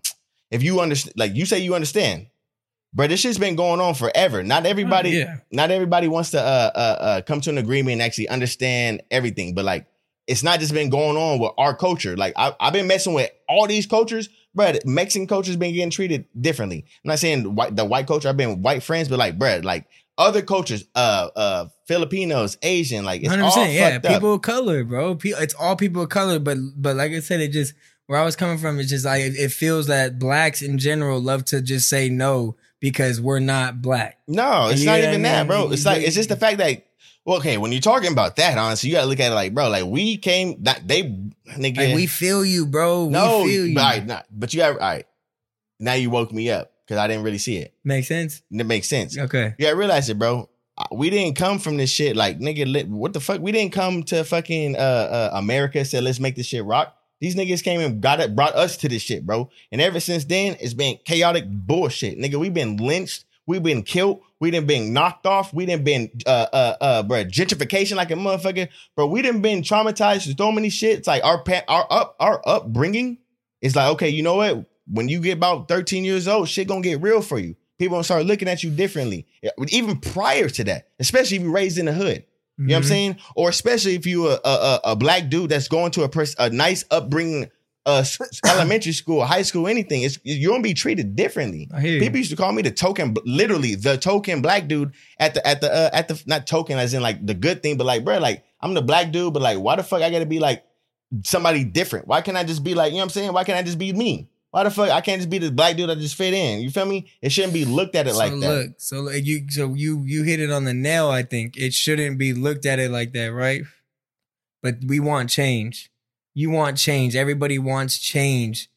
[0.51, 2.27] if you understand, like you say you understand,
[2.93, 4.43] but this shit's been going on forever.
[4.43, 5.37] Not everybody, yeah.
[5.51, 9.53] not everybody wants to uh, uh uh come to an agreement and actually understand everything.
[9.53, 9.87] But like,
[10.25, 12.17] it's not just been going on with our culture.
[12.17, 16.25] Like I, I've been messing with all these cultures, but Mexican culture's been getting treated
[16.39, 16.85] differently.
[17.03, 18.29] I'm not saying white, the white culture.
[18.29, 23.05] I've been with white friends, but like, bruh, like other cultures, uh, uh, Filipinos, Asian,
[23.05, 23.97] like it's Hundred all percent, yeah.
[23.97, 24.03] up.
[24.03, 25.17] People of color, bro.
[25.23, 27.73] It's all people of color, but but like I said, it just
[28.07, 31.45] where I was coming from it's just like it, feels that blacks in general love
[31.45, 34.17] to just say no because we're not black.
[34.27, 35.71] No, it's You not even that, bro.
[35.71, 36.85] It's like it's just the fact that
[37.29, 39.69] well, okay, when you're talking about that, honestly, you gotta look at it like, bro,
[39.69, 43.07] like we came that they nigga Like we feel you, bro.
[43.07, 43.75] no, feel you.
[43.75, 45.05] but, right, nah, but you got all right.
[45.79, 46.71] Now you woke me up.
[46.83, 47.75] because I didn't really see it.
[47.83, 48.41] Makes sense.
[48.49, 49.15] It makes sense.
[49.15, 49.53] Okay.
[49.59, 50.49] Yeah, I realize it, bro.
[50.75, 52.87] Uh, We didn't come from this shit like nigga.
[52.87, 53.39] What the fuck?
[53.39, 55.85] We didn't come to fucking uh, uh America.
[55.85, 56.95] Said let's make this shit rock.
[57.21, 59.51] These niggas came and got it, brought us to this shit, bro.
[59.71, 62.39] And ever since then, it's been chaotic bullshit, nigga.
[62.39, 63.25] We've been lynched.
[63.45, 64.21] We've been killed.
[64.39, 65.53] We done been knocked off.
[65.53, 68.69] We done been uh uh uh bro gentrification like a motherfucker.
[68.95, 70.99] Bro, we done been traumatized to so many shit.
[70.99, 73.17] It's like our pa- our up our upbringing
[73.61, 74.65] is like okay, you know what?
[74.87, 77.55] When you get about thirteen years old, shit gonna get real for you.
[77.77, 79.27] People gonna start looking at you differently.
[79.69, 82.23] Even prior to that, especially if you raised in the hood.
[82.57, 82.87] You know what I'm Mhm.
[82.87, 83.15] saying?
[83.35, 86.35] Or especially if you a a, a, a black dude that's going to a pers-
[86.39, 87.49] a nice upbringing,
[87.89, 88.05] uh,
[88.45, 90.03] elementary school, high school, anything.
[90.03, 91.69] It's you're gonna be treated differently.
[91.73, 91.99] I hear you.
[91.99, 95.61] People used to call me the token, literally the token black dude at the at
[95.61, 98.19] the uh, at the not token as in like the good thing, but like bro,
[98.19, 100.63] like I'm the black dude, but like why the fuck I gotta be like
[101.23, 102.07] somebody different?
[102.07, 103.33] Why can't I just be like you know what I'm saying?
[103.33, 104.29] Why can't I just be me?
[104.51, 106.61] Why the fuck I can't just be the black dude that just fit in?
[106.61, 107.07] You feel me?
[107.21, 108.49] It shouldn't be looked at it like so that.
[108.49, 111.09] look, so like you, so you, you hit it on the nail.
[111.09, 113.61] I think it shouldn't be looked at it like that, right?
[114.63, 115.88] But we want change.
[116.33, 117.15] You want change.
[117.15, 118.69] Everybody wants change.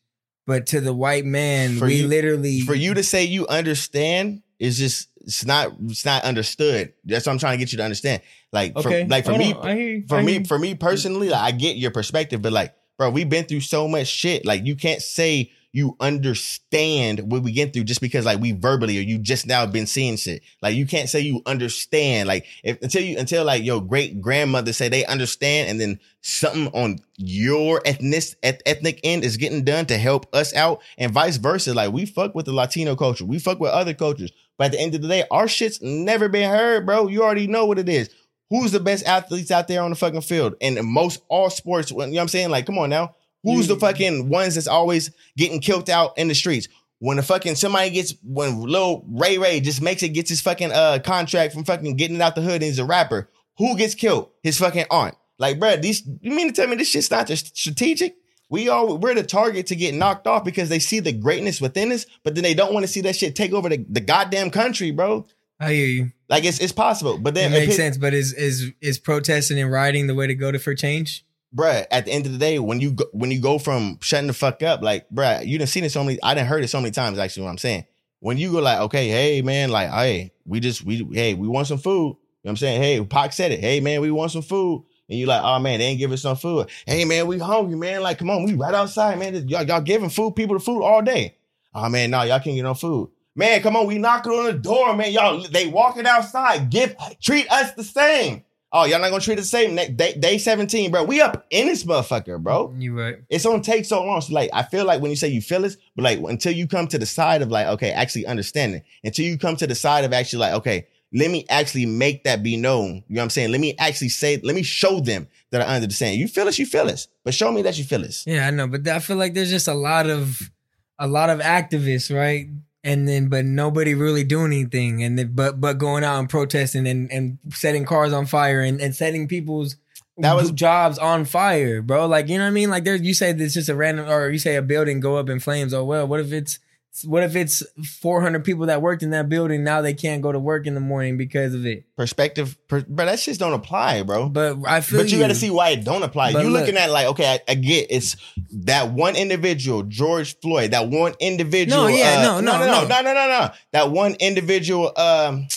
[0.46, 4.42] But to the white man, For we you- literally for you to say you understand
[4.58, 6.92] is just it's not it's not understood.
[7.04, 8.22] That's what I'm trying to get you to understand.
[8.52, 10.04] Like Okay, for like for hold me on.
[10.08, 13.44] For me for me personally, like, I get your perspective, but like bro, we've been
[13.44, 14.44] through so much shit.
[14.44, 18.98] Like you can't say you understand what we get through just because like we verbally
[18.98, 20.42] or you just now been seeing shit.
[20.60, 22.28] Like you can't say you understand.
[22.28, 26.68] Like if until you until like your great grandmother say they understand and then something
[26.68, 31.38] on your ethnic eth- ethnic end is getting done to help us out and vice
[31.38, 31.72] versa.
[31.72, 33.24] Like we fuck with the Latino culture.
[33.24, 34.30] We fuck with other cultures.
[34.58, 37.08] But at the end of the day, our shit's never been heard, bro.
[37.08, 38.10] You already know what it is.
[38.50, 40.56] Who's the best athletes out there on the fucking field?
[40.60, 42.50] And most all sports, you know what I'm saying?
[42.50, 43.14] Like, come on now.
[43.42, 46.68] Who's the fucking ones that's always getting killed out in the streets?
[47.00, 50.70] When the fucking somebody gets when little Ray Ray just makes it gets his fucking
[50.70, 53.28] uh contract from fucking getting it out the hood and he's a rapper.
[53.58, 54.30] Who gets killed?
[54.42, 55.16] His fucking aunt.
[55.38, 58.16] Like, bro, these you mean to tell me this shit's not just strategic?
[58.48, 61.90] We all we're the target to get knocked off because they see the greatness within
[61.90, 64.50] us, but then they don't want to see that shit take over the, the goddamn
[64.50, 65.26] country, bro.
[65.58, 66.12] I hear you.
[66.28, 67.98] Like it's it's possible, but then It makes it- sense.
[67.98, 71.24] But is is is protesting and rioting the way to go to for change?
[71.54, 74.26] Bruh, at the end of the day, when you go, when you go from shutting
[74.26, 76.68] the fuck up, like, bruh, you done seen it so many, I done heard it
[76.68, 77.86] so many times, actually, what I'm saying.
[78.20, 81.66] When you go like, okay, hey, man, like, hey, we just, we, hey, we want
[81.66, 82.16] some food.
[82.44, 82.82] You know what I'm saying?
[82.82, 83.60] Hey, Pac said it.
[83.60, 84.84] Hey, man, we want some food.
[85.08, 86.68] And you like, oh, man, they ain't give us some food.
[86.86, 88.02] Hey, man, we hungry, man.
[88.02, 89.48] Like, come on, we right outside, man.
[89.48, 91.36] Y'all, y'all giving food, people the food all day.
[91.74, 93.10] Oh, man, no, y'all can't get no food.
[93.34, 95.12] Man, come on, we knocking on the door, man.
[95.12, 96.70] Y'all, they walking outside.
[96.70, 98.44] Give, treat us the same.
[98.74, 99.76] Oh, y'all not gonna treat us the same.
[99.76, 101.04] Day, day 17, bro.
[101.04, 102.74] We up in this motherfucker, bro.
[102.78, 103.16] You right.
[103.28, 104.20] It's gonna take so long.
[104.22, 106.66] So like, I feel like when you say you feel this, but like until you
[106.66, 110.04] come to the side of like, okay, actually understanding, until you come to the side
[110.04, 113.04] of actually like, okay, let me actually make that be known.
[113.08, 113.52] You know what I'm saying?
[113.52, 116.18] Let me actually say, let me show them that I understand.
[116.18, 118.24] You feel this, you feel this, but show me that you feel this.
[118.26, 120.50] Yeah, I know, but I feel like there's just a lot of
[120.98, 122.48] a lot of activists, right?
[122.84, 126.86] And then, but nobody really doing anything, and then, but but going out and protesting
[126.88, 129.76] and and setting cars on fire and and setting people's
[130.18, 132.06] That was- jobs on fire, bro.
[132.06, 132.70] Like you know what I mean?
[132.70, 135.28] Like there, you say it's just a random, or you say a building go up
[135.30, 135.72] in flames.
[135.72, 136.58] Oh well, what if it's
[137.04, 137.62] what if it's
[138.00, 140.80] 400 people that worked in that building now they can't go to work in the
[140.80, 141.84] morning because of it?
[141.96, 144.28] Perspective, per, but that shit don't apply, bro.
[144.28, 146.34] But I feel But you, got to see why it don't apply.
[146.34, 148.16] But you looking at like, okay, I, I get it's
[148.52, 151.84] that one individual, George Floyd, that one individual.
[151.84, 152.88] No, yeah, uh, no, no, no, no.
[152.88, 153.50] no, no, no, no.
[153.72, 154.92] That one individual.
[154.96, 155.48] Um,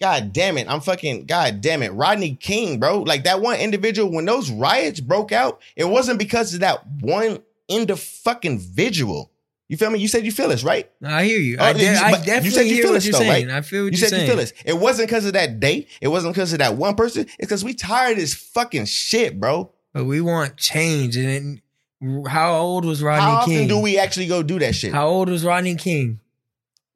[0.00, 1.24] God damn it, I'm fucking.
[1.24, 3.00] God damn it, Rodney King, bro.
[3.00, 4.12] Like that one individual.
[4.12, 7.38] When those riots broke out, it wasn't because of that one
[7.70, 9.30] end of fucking visual.
[9.68, 9.98] You feel me?
[9.98, 10.90] You said you feel this, right?
[11.02, 11.56] I hear you.
[11.58, 13.12] Oh, I, de- you- I but you definitely said you hear feel what this you're
[13.14, 13.48] though, saying.
[13.48, 13.56] right?
[13.56, 14.22] I feel what You you're said saying.
[14.22, 14.52] you feel this.
[14.64, 15.88] It wasn't because of that date.
[16.02, 17.22] It wasn't because of that one person.
[17.22, 19.72] It's because we tired of this fucking shit, bro.
[19.94, 21.16] But we want change.
[21.16, 21.60] And
[22.02, 23.68] it, how old was Rodney How often King?
[23.68, 24.92] do we actually go do that shit?
[24.92, 26.20] How old was Rodney King?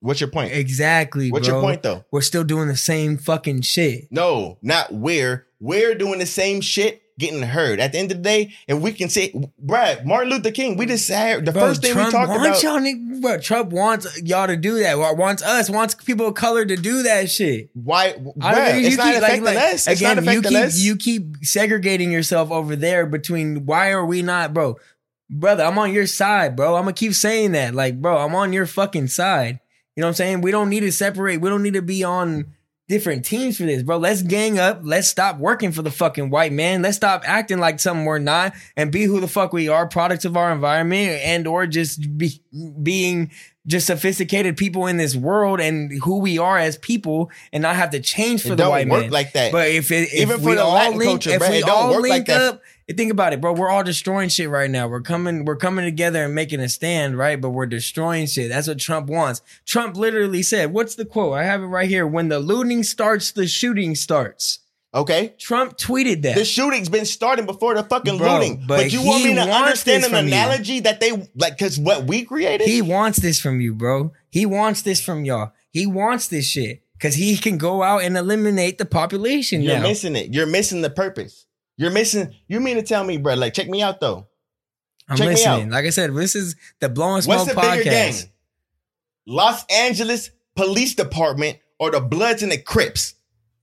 [0.00, 0.52] What's your point?
[0.52, 1.33] Exactly.
[1.33, 1.57] What's bro.
[1.57, 2.04] your point though?
[2.11, 4.09] We're still doing the same fucking shit.
[4.12, 5.46] No, not where.
[5.59, 7.81] We're doing the same shit, getting heard.
[7.81, 10.87] At the end of the day, if we can say, Brad, Martin Luther King, we
[10.87, 12.62] just had the Bro, first thing Trump we talked about.
[12.62, 14.98] y'all, bro, Trump wants y'all to do that.
[14.98, 17.70] Wants us, wants people of color to do that shit.
[17.74, 19.87] Why, I don't bruh, think it's you not keep, affecting like, us.
[19.88, 20.78] It's again, not you affecting keep us.
[20.78, 24.76] you keep segregating yourself over there between why are we not, bro?
[25.31, 26.76] Brother, I'm on your side, bro.
[26.76, 27.74] I'm gonna keep saying that.
[27.74, 29.61] Like, bro, I'm on your fucking side.
[29.94, 30.40] You know what I'm saying?
[30.42, 31.38] We don't need to separate.
[31.38, 32.54] We don't need to be on
[32.88, 33.98] different teams for this, bro.
[33.98, 34.81] Let's gang up.
[34.83, 36.83] Let's stop working for the fucking white man.
[36.83, 40.24] Let's stop acting like something we're not and be who the fuck we are, products
[40.24, 42.42] of our environment, and or just be
[42.83, 43.31] being
[43.68, 47.90] just sophisticated people in this world and who we are as people and not have
[47.90, 49.11] to change for It the don't white work man.
[49.11, 49.52] like that.
[49.52, 51.66] But if it, if Even for the all Latin link, culture, if bro, we it
[51.66, 52.40] don't all work like link that.
[52.40, 52.62] up,
[52.96, 53.52] think about it, bro.
[53.52, 54.88] We're all destroying shit right now.
[54.88, 57.38] We're coming, we're coming together and making a stand, right?
[57.40, 58.48] But we're destroying shit.
[58.48, 59.42] That's what Trump wants.
[59.66, 61.35] Trump literally said, "What's the quote?
[61.35, 62.07] I have it right here.
[62.07, 64.61] When the looting starts, the shooting starts."
[64.94, 65.35] Okay.
[65.38, 66.35] Trump tweeted that.
[66.35, 68.64] The shooting's been starting before the fucking Bro, looting.
[68.66, 70.33] but But, you want me to understand an from you.
[70.33, 72.66] analogy that they like because what we created?
[72.66, 74.12] He wants this from you, bro.
[74.31, 75.53] He wants this from y'all.
[75.70, 79.83] He wants this shit because he can go out and eliminate the population You're now.
[79.83, 80.33] missing it.
[80.33, 81.44] You're missing the purpose.
[81.77, 82.35] You're missing.
[82.48, 83.35] You mean to tell me, bro?
[83.35, 84.27] Like, check me out though.
[85.09, 85.70] I'm check listening.
[85.70, 87.70] Like I said, this is the Blowing Smoke What's the podcast.
[87.79, 88.14] bigger gang?
[89.27, 93.14] Los Angeles Police Department or the Bloods and the Crips?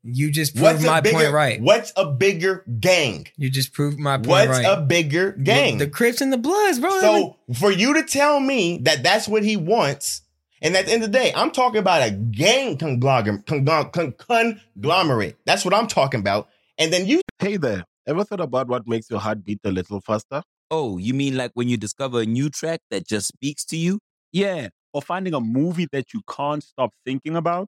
[0.07, 1.59] You just proved What's my bigger, point right.
[1.59, 3.27] What's a bigger gang?
[3.37, 4.63] You just proved my point What's right.
[4.63, 5.79] What's a bigger gang?
[5.79, 6.99] The, the Crips and the Bloods, bro.
[6.99, 10.21] So for you to tell me that that's what he wants,
[10.61, 13.45] and at the end of the day, I'm talking about a gang conglomerate.
[13.47, 15.37] Conglomerate.
[15.45, 16.49] That's what I'm talking about.
[16.77, 20.01] And then you Hey there, ever thought about what makes your heart beat a little
[20.01, 20.41] faster?
[20.71, 23.99] Oh, you mean like when you discover a new track that just speaks to you?
[24.31, 27.67] Yeah, or finding a movie that you can't stop thinking about.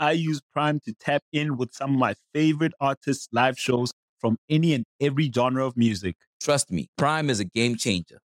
[0.00, 4.36] I use Prime to tap in with some of my favorite artists' live shows from
[4.48, 6.16] any and every genre of music.
[6.40, 8.20] Trust me, Prime is a game changer.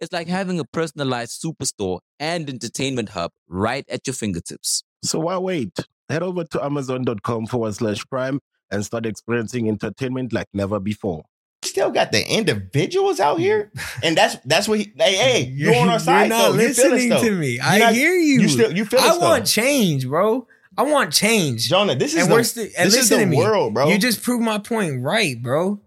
[0.00, 4.82] It's like having a personalized superstore and entertainment hub right at your fingertips.
[5.04, 5.78] So why wait?
[6.08, 11.22] Head over to amazon.com forward slash prime and start experiencing entertainment like never before.
[11.62, 13.98] still got the individuals out here, mm.
[14.02, 14.80] and that's that's what.
[14.80, 16.22] He, hey, hey, you're, on our side.
[16.22, 16.58] You're not though.
[16.58, 17.22] You feel us, listening though.
[17.22, 17.48] to me.
[17.54, 18.40] You're I not- hear you.
[18.40, 19.24] You still you feel I us, though.
[19.24, 20.48] want change, bro.
[20.76, 21.68] I want change.
[21.68, 22.38] Jonah, this is and the, we're
[22.78, 23.36] and this is the to me.
[23.36, 23.88] world, bro.
[23.88, 25.80] You just proved my point right, bro.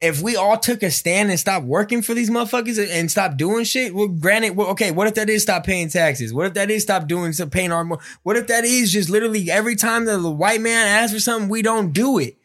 [0.00, 3.36] If we all took a stand and stopped working for these motherfuckers and- and stop
[3.36, 6.32] doing shit, well, granted, well, okay, what if that is stop paying taxes?
[6.32, 7.98] What if that is stop doing some paying our more?
[8.22, 11.60] What if that is just literally every time the white man asks for something, we
[11.60, 12.36] don't do it?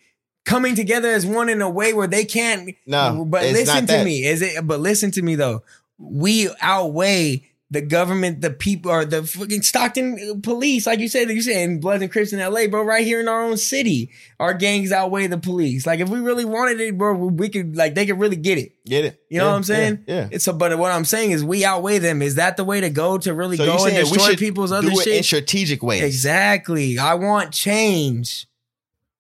[0.46, 2.76] Coming together as one in a way where they can't.
[2.86, 4.06] No, but listen to that.
[4.06, 4.26] me.
[4.26, 4.68] Is it?
[4.68, 5.64] But listen to me though.
[5.98, 11.42] We outweigh the government, the people, or the fucking Stockton police, like you said, you
[11.42, 14.54] said, in Bloods and Crips in LA, bro, right here in our own city, our
[14.54, 15.86] gangs outweigh the police.
[15.86, 18.74] Like if we really wanted it, bro, we could, like, they could really get it.
[18.86, 19.20] get it.
[19.30, 20.06] You know Yeah, what I'm saying?
[20.08, 20.16] Yeah.
[20.16, 20.28] yeah.
[20.32, 22.22] It's so, but what I'm saying is we outweigh them.
[22.22, 25.08] Is that the way to go to really So go and destroy people's other it
[25.08, 26.04] in strategic ways?
[26.04, 27.00] Exactly.
[27.00, 28.48] I want change.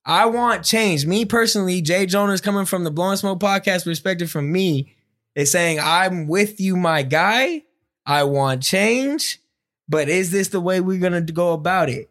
[0.05, 1.07] I want change.
[1.07, 4.95] Me personally, Jay Jonas coming from the Blowing Smoke podcast respected from me
[5.33, 7.63] is saying, I'm with you, my guy.
[8.05, 9.39] I want change,
[9.89, 12.09] but is this the way we're gonna go about it?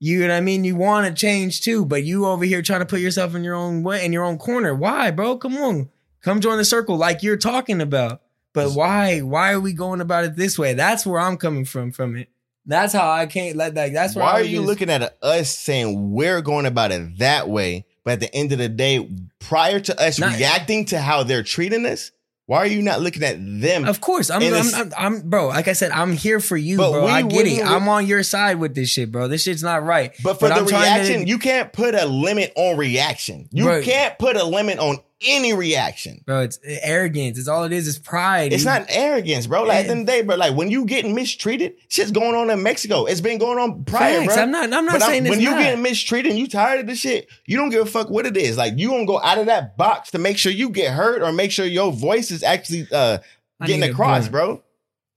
[0.00, 0.64] You know what I mean?
[0.64, 3.56] You want to change too, but you over here trying to put yourself in your
[3.56, 4.74] own way, in your own corner.
[4.74, 5.36] Why, bro?
[5.38, 5.88] Come on.
[6.22, 8.22] Come join the circle like you're talking about.
[8.52, 9.20] But why?
[9.20, 10.72] Why are we going about it this way?
[10.74, 12.28] That's where I'm coming from from it.
[12.64, 16.12] That's how I can't let like that's Why are you just- looking at us saying
[16.12, 19.08] we're going about it that way, but at the end of the day,
[19.40, 22.10] prior to us Not- reacting to how they're treating us,
[22.48, 23.84] why are you not looking at them?
[23.84, 25.48] Of course, I'm, I'm, I'm, I'm, bro.
[25.48, 27.06] Like I said, I'm here for you, But bro.
[27.06, 27.62] I get it.
[27.62, 29.28] I'm on your side with this shit, bro.
[29.28, 30.14] This shit's not right.
[30.24, 33.50] But for the I'm trying to- reaction, you can't put a limit on reaction.
[33.52, 33.82] You Bro.
[33.82, 36.22] can't put a limit on any reaction.
[36.26, 37.38] bro, it's arrogance.
[37.38, 37.88] It's all it is.
[37.88, 38.52] It's pride.
[38.52, 39.64] It's You- not arrogance, bro.
[39.64, 40.36] Like at the end of the day, bro.
[40.36, 43.04] Like when you getting mistreated, shit's going on in Mexico.
[43.06, 44.34] It's been going on prior, Facts.
[44.34, 44.42] bro.
[44.44, 46.86] I'm not- I'm not But saying it's when you getting mistreated and you tired of
[46.86, 48.56] the shit, you don't give a fuck what it is.
[48.56, 51.32] Like you gonna go out of that box to make sure you get heard or
[51.32, 53.18] make sure your voice is actually uh
[53.66, 54.62] getting across, bro.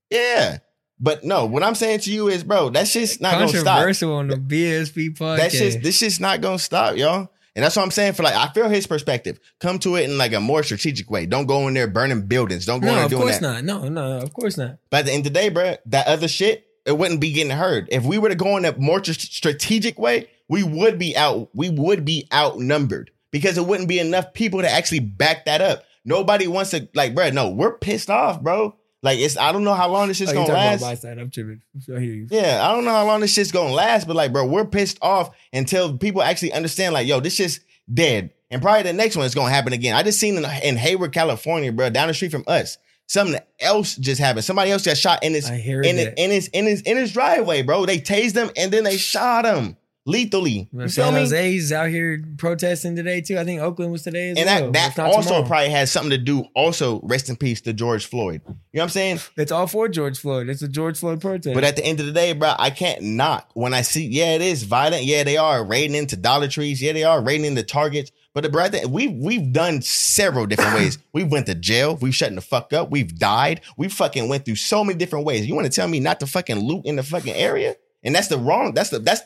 [0.10, 0.58] Yeah.
[1.04, 3.64] But no, what I'm saying to you is, bro, that shit's not gonna stop.
[3.66, 5.38] controversial on the BSP podcast.
[5.38, 7.30] That shit's this shit's not gonna stop, y'all.
[7.56, 9.40] And that's what I'm saying for like I feel his perspective.
[9.60, 11.26] Come to it in like a more strategic way.
[11.26, 12.66] Don't go in there burning buildings.
[12.66, 13.64] Don't go in there no, there of doing course not.
[13.64, 14.78] No, no, of course not.
[14.90, 17.52] But at the end of the day, bro, that other shit, it wouldn't be getting
[17.52, 17.88] heard.
[17.92, 21.50] If we were to go in a more tr- strategic way, we would be out.
[21.54, 25.84] We would be outnumbered because it wouldn't be enough people to actually back that up.
[26.06, 27.30] Nobody wants to like, bro.
[27.32, 28.76] No, we're pissed off, bro.
[29.04, 29.38] Like it's.
[29.38, 30.82] I don't know how long this shit's Oh, gonna last.
[30.82, 31.18] my side?
[31.18, 31.62] I'm tripping.
[31.76, 32.28] I hear you.
[32.30, 35.00] Yeah, I don't know how long this shit's gonna last, but like, bro, we're pissed
[35.02, 37.60] off until people actually understand, like, yo, this shit's
[37.92, 38.32] dead.
[38.52, 39.96] And probably the next one is gonna happen again.
[39.96, 42.78] I just seen in, in Hayward, California, bro, down the street from us,
[43.08, 44.46] Something else just happened.
[44.46, 47.86] Somebody else got shot in his in, in his in his in his driveway, bro.
[47.86, 49.76] They tased him and then they shot him
[50.06, 50.70] lethally.
[50.74, 51.22] You San me?
[51.22, 53.38] Jose's out here protesting today too.
[53.38, 54.72] I think Oakland was today as And well.
[54.72, 55.48] that that also tomorrow.
[55.48, 56.46] probably has something to do.
[56.56, 58.42] Also, rest in peace to George Floyd.
[58.46, 59.20] You know what I'm saying?
[59.38, 60.50] It's all for George Floyd.
[60.50, 61.54] It's a George Floyd protest.
[61.54, 64.08] But at the end of the day, bro, I can't knock when I see.
[64.08, 65.04] Yeah, it is violent.
[65.04, 66.82] Yeah, they are raiding into Dollar Trees.
[66.82, 68.12] Yeah, they are raiding into Targets.
[68.34, 70.98] But the bro, we we've done several different ways.
[71.14, 71.98] We went to jail.
[71.98, 72.90] We've shut the fuck up.
[72.90, 73.60] We've died.
[73.76, 75.46] We fucking went through so many different ways.
[75.46, 77.76] You want to tell me not to fucking loot in the fucking area?
[78.02, 78.74] And that's the wrong.
[78.74, 79.22] That's the that's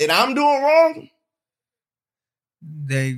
[0.00, 1.08] and I'm doing wrong.
[2.62, 3.16] they,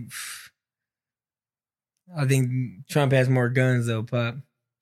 [2.17, 4.37] I think Trump has more guns though, Pop.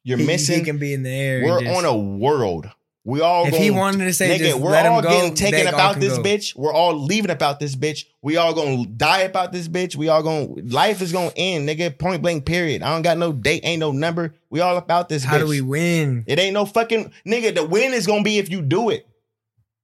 [0.04, 0.60] You're He- missing.
[0.60, 1.44] He can be in the air.
[1.44, 2.68] We're just- on a world.
[3.04, 5.08] We all If gonna, he wanted to say nigga, just we're let him all go,
[5.08, 6.22] getting taken about this go.
[6.22, 6.54] bitch.
[6.54, 8.04] We're all leaving about this bitch.
[8.20, 9.96] We all gonna die about this bitch.
[9.96, 11.96] We all gonna life is gonna end, nigga.
[11.96, 12.44] Point blank.
[12.44, 12.82] Period.
[12.82, 14.34] I don't got no date, ain't no number.
[14.50, 15.24] We all about this.
[15.24, 15.40] How bitch.
[15.40, 16.24] do we win?
[16.26, 17.54] It ain't no fucking nigga.
[17.54, 19.06] The win is gonna be if you do it.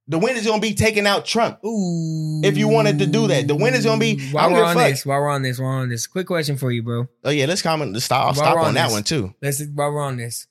[0.07, 1.63] The win is gonna be taking out Trump.
[1.65, 2.41] Ooh.
[2.43, 4.19] If you wanted to do that, the win is gonna be.
[4.29, 4.89] While we're on fuck.
[4.89, 7.07] this, while we're on this, while we're on this, quick question for you, bro.
[7.23, 7.91] Oh yeah, let's comment.
[7.91, 8.19] Let's stop.
[8.19, 9.33] I'll While stop on, on that one too.
[9.41, 10.45] Let's while we're on this.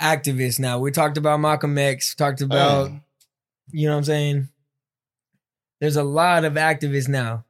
[0.00, 0.78] Activists now.
[0.78, 2.94] We talked about Malcolm X, talked about Uh.
[3.72, 4.48] you know what I'm saying?
[5.80, 7.44] There's a lot of activists now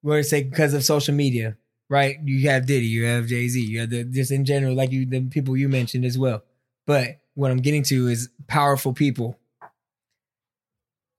[0.00, 1.56] where it's like because of social media,
[1.90, 2.16] right?
[2.24, 5.20] You have Diddy, you have Jay-Z, you have the just in general, like you the
[5.22, 6.42] people you mentioned as well.
[6.86, 9.38] But what I'm getting to is powerful people.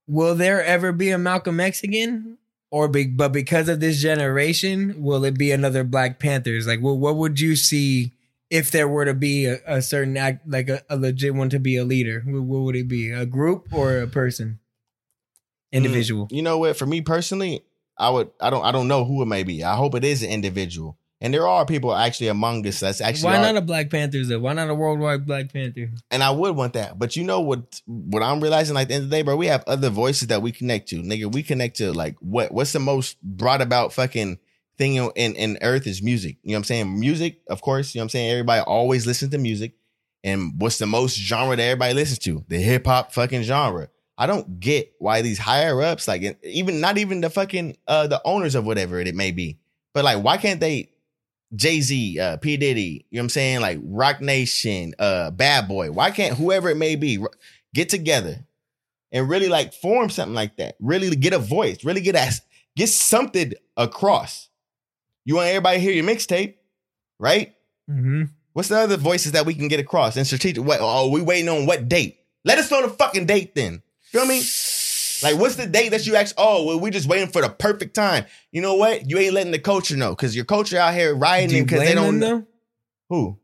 [0.07, 2.37] Will there ever be a Malcolm X again?
[2.69, 6.67] Or be, but because of this generation, will it be another Black Panthers?
[6.67, 8.11] Like, what what would you see
[8.49, 11.59] if there were to be a, a certain act, like a, a legit one to
[11.59, 12.23] be a leader?
[12.25, 13.09] What, what would it be?
[13.11, 14.59] A group or a person?
[15.71, 16.27] Individual.
[16.27, 16.75] Mm, you know what?
[16.75, 17.63] For me personally,
[17.97, 18.31] I would.
[18.41, 18.65] I don't.
[18.65, 19.63] I don't know who it may be.
[19.63, 20.97] I hope it is an individual.
[21.19, 23.25] And there are people actually among us that's actually.
[23.25, 24.39] Why are- not a Black Panthers though?
[24.39, 25.89] Why not a worldwide Black Panther?
[26.11, 26.99] and I would want that.
[26.99, 27.81] But you know what?
[27.87, 30.27] What I'm realizing, like at the end of the day, bro, we have other voices
[30.27, 31.01] that we connect to.
[31.01, 32.51] Nigga, we connect to like what?
[32.51, 34.37] What's the most brought about fucking
[34.77, 36.37] thing in, in in Earth is music.
[36.43, 36.99] You know what I'm saying?
[36.99, 37.95] Music, of course.
[37.95, 38.31] You know what I'm saying?
[38.31, 39.73] Everybody always listens to music.
[40.23, 42.43] And what's the most genre that everybody listens to?
[42.47, 43.89] The hip hop fucking genre.
[44.19, 48.21] I don't get why these higher ups, like even not even the fucking uh the
[48.23, 49.57] owners of whatever it may be,
[49.93, 50.89] but like why can't they
[51.55, 53.61] Jay Z, uh, P Diddy, you know what I'm saying?
[53.61, 55.91] Like Roc Nation, uh, Bad Boy.
[55.91, 57.19] Why can't whoever it may be
[57.73, 58.45] get together
[59.11, 60.75] and really like form something like that?
[60.79, 62.33] Really get a voice, really get a,
[62.75, 64.49] get something across.
[65.23, 66.55] You want everybody to hear your mixtape,
[67.19, 67.53] right?
[67.89, 68.23] Mm-hmm.
[68.53, 70.17] What's the other voices that we can get across?
[70.17, 70.79] And strategic, what?
[70.81, 72.19] Oh, we waiting on what date?
[72.43, 73.83] Let us know the fucking date then.
[74.01, 74.41] Feel me?
[75.23, 76.35] Like, what's the date that you ask?
[76.37, 78.25] Oh, well, we just waiting for the perfect time.
[78.51, 79.09] You know what?
[79.09, 82.19] You ain't letting the culture know because your culture out here rioting because they don't
[82.19, 82.45] know?
[83.09, 83.37] Who?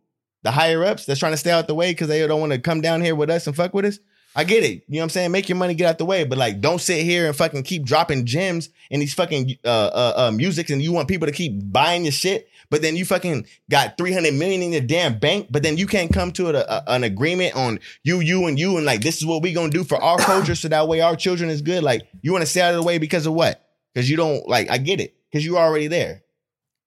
[0.43, 2.59] The higher ups that's trying to stay out the way because they don't want to
[2.59, 3.99] come down here with us and fuck with us.
[4.35, 4.83] I get it.
[4.87, 5.31] You know what I'm saying?
[5.31, 6.23] Make your money, get out the way.
[6.23, 10.13] But like, don't sit here and fucking keep dropping gems and these fucking uh uh,
[10.15, 12.49] uh musics and you want people to keep buying your shit.
[12.73, 15.49] But then you fucking got 300 million in your damn bank.
[15.51, 18.77] But then you can't come to a, a- an agreement on you, you, and you.
[18.77, 21.15] And like, this is what we gonna do for our culture so that way our
[21.15, 21.83] children is good.
[21.83, 23.63] Like, you want to stay out of the way because of what?
[23.93, 25.15] Because you don't like, I get it.
[25.29, 26.23] Because you're already there.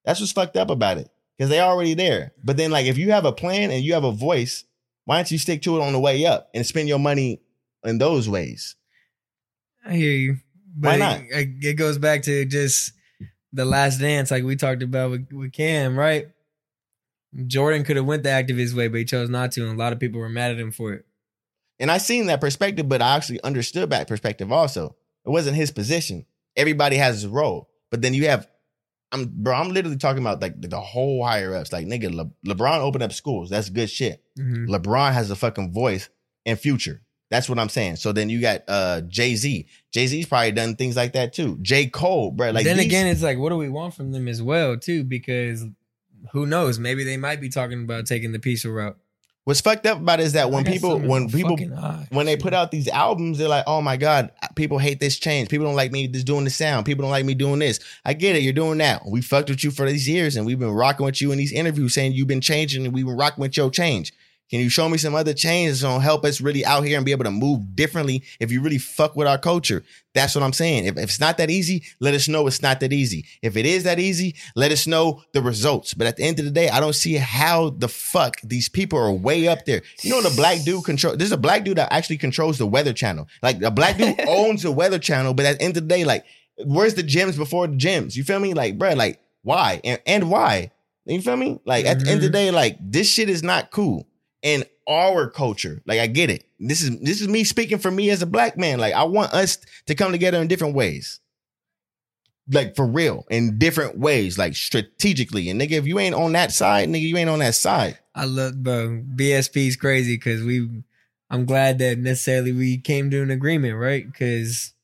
[0.05, 1.09] That's what's fucked up about it.
[1.39, 2.33] Because they already there.
[2.43, 4.65] But then, like, if you have a plan and you have a voice,
[5.05, 7.43] why don't you stick to it on the way up and spend your money
[7.85, 8.75] in those ways?
[9.85, 10.39] I hear you.
[10.77, 11.21] But Why not?
[11.31, 12.91] It, it goes back to just
[13.57, 16.29] the last dance, like we talked about with, with Cam, right?
[17.47, 19.93] Jordan could have went the activist way, but he chose not to, and a lot
[19.93, 21.05] of people were mad at him for it.
[21.79, 24.97] And I seen that perspective, but I actually understood that perspective also.
[25.25, 26.25] It wasn't his position.
[26.57, 27.69] Everybody has his role.
[27.91, 28.47] But then you have,
[29.13, 31.73] I'm bro, I'm literally talking about like the whole higher ups.
[31.73, 33.51] Like nigga, Le- LeBron opened up schools.
[33.51, 34.23] That's good shit.
[34.39, 34.69] Mhm.
[34.69, 36.09] LeBron has a fucking voice
[36.47, 37.03] and future.
[37.31, 37.97] That's what I'm saying.
[37.97, 39.67] So then you got uh Jay Z.
[39.93, 41.59] Jay Z's probably done things like that too.
[41.63, 42.51] J Cole, bro.
[42.51, 45.03] Like then these- again, it's like, what do we want from them as well, too?
[45.05, 45.65] Because
[46.33, 46.79] who knows?
[46.79, 48.97] Maybe they might be talking about taking the peaceful route.
[49.45, 52.09] What's fucked up about it is that when people when people fucking eye.
[52.11, 55.49] when they put out these albums, they're like, "Oh my god, people hate this change.
[55.49, 56.85] People don't like me just doing the sound.
[56.85, 57.79] People don't like me doing this.
[58.05, 58.43] I get it.
[58.43, 59.07] You're doing that.
[59.07, 61.53] We fucked with you for these years, and we've been rocking with you in these
[61.53, 64.13] interviews, saying you've been changing, and we've been rocking with your change.
[64.51, 67.05] Can you show me some other changes that's gonna help us really out here and
[67.05, 69.83] be able to move differently if you really fuck with our culture?
[70.15, 70.85] That's what I'm saying.
[70.85, 73.27] If, if it's not that easy, let us know it's not that easy.
[73.43, 75.95] If it is that easy, let us know the results.
[75.95, 78.99] But at the end of the day, I don't see how the fuck these people
[78.99, 79.83] are way up there.
[80.03, 81.17] You know, the black dude control.
[81.17, 83.27] There's a black dude that actually controls the Weather Channel.
[83.43, 86.05] Like a black dude owns the Weather Channel, but at the end of the day,
[86.05, 86.25] like,
[86.65, 88.17] where's the gems before the gems?
[88.17, 88.55] You feel me?
[88.55, 90.73] Like, bruh, like, why and, and why?
[91.05, 91.61] You feel me?
[91.65, 92.47] Like at the end of the mm-hmm.
[92.47, 94.09] day, like this shit is not cool.
[94.47, 95.83] In our culture.
[95.87, 96.45] Like I get it.
[96.61, 98.79] This is this is me speaking for me as a black man.
[98.79, 101.19] Like I want us to come together in different ways.
[102.49, 105.51] Like for real, in different ways, like strategically.
[105.51, 107.99] And nigga, if you ain't on that side, nigga, you ain't on that side.
[108.15, 109.03] I love, bro.
[109.17, 110.85] BSP is crazy because we.
[111.29, 114.07] I'm glad that necessarily we came to an agreement, right?
[114.07, 114.75] Because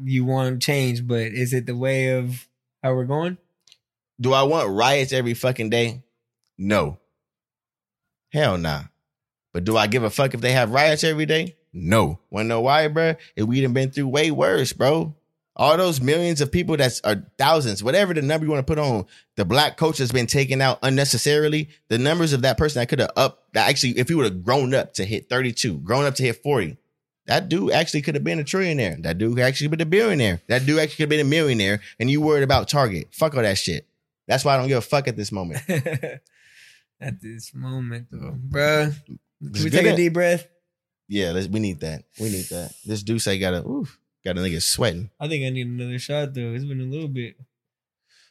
[0.00, 2.46] you want change, but is it the way of
[2.80, 3.38] how we're going?
[4.20, 6.04] Do I want riots every fucking day?
[6.56, 7.00] No.
[8.32, 8.84] Hell nah.
[9.52, 11.56] But do I give a fuck if they have riots every day?
[11.72, 12.18] No.
[12.30, 13.14] Wanna know why, bro?
[13.36, 15.14] If we done been through way worse, bro.
[15.56, 18.78] All those millions of people that's are thousands, whatever the number you want to put
[18.78, 19.04] on,
[19.36, 21.68] the black coach has been taken out unnecessarily.
[21.88, 24.44] The numbers of that person that could have up that actually, if he would have
[24.44, 26.78] grown up to hit 32, grown up to hit 40,
[27.26, 29.02] that dude actually could have been a trillionaire.
[29.02, 30.40] That dude actually could have been a billionaire.
[30.48, 31.80] That dude actually could have been a millionaire.
[31.98, 33.08] And you worried about Target.
[33.12, 33.86] Fuck all that shit.
[34.26, 35.60] That's why I don't give a fuck at this moment.
[37.02, 38.94] At this moment, though, bruh.
[39.40, 39.94] Can we take good.
[39.94, 40.46] a deep breath?
[41.08, 42.04] Yeah, let's, we need that.
[42.20, 42.72] We need that.
[42.84, 45.10] This D'Ussé got a oof, got a nigga sweating.
[45.18, 46.52] I think I need another shot though.
[46.54, 47.36] It's been a little bit.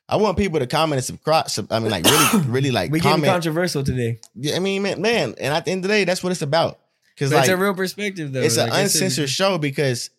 [0.08, 1.50] I want people to comment and subscribe.
[1.50, 3.32] sub- I mean, like really, really like We getting comment.
[3.32, 4.20] controversial today.
[4.34, 6.42] Yeah, I mean, man, man, and at the end of the day, that's what it's
[6.42, 6.80] about.
[7.14, 8.42] Because But like it's a real perspective though.
[8.42, 9.58] it's an Like, I said, uncensored show.
[9.60, 10.10] Because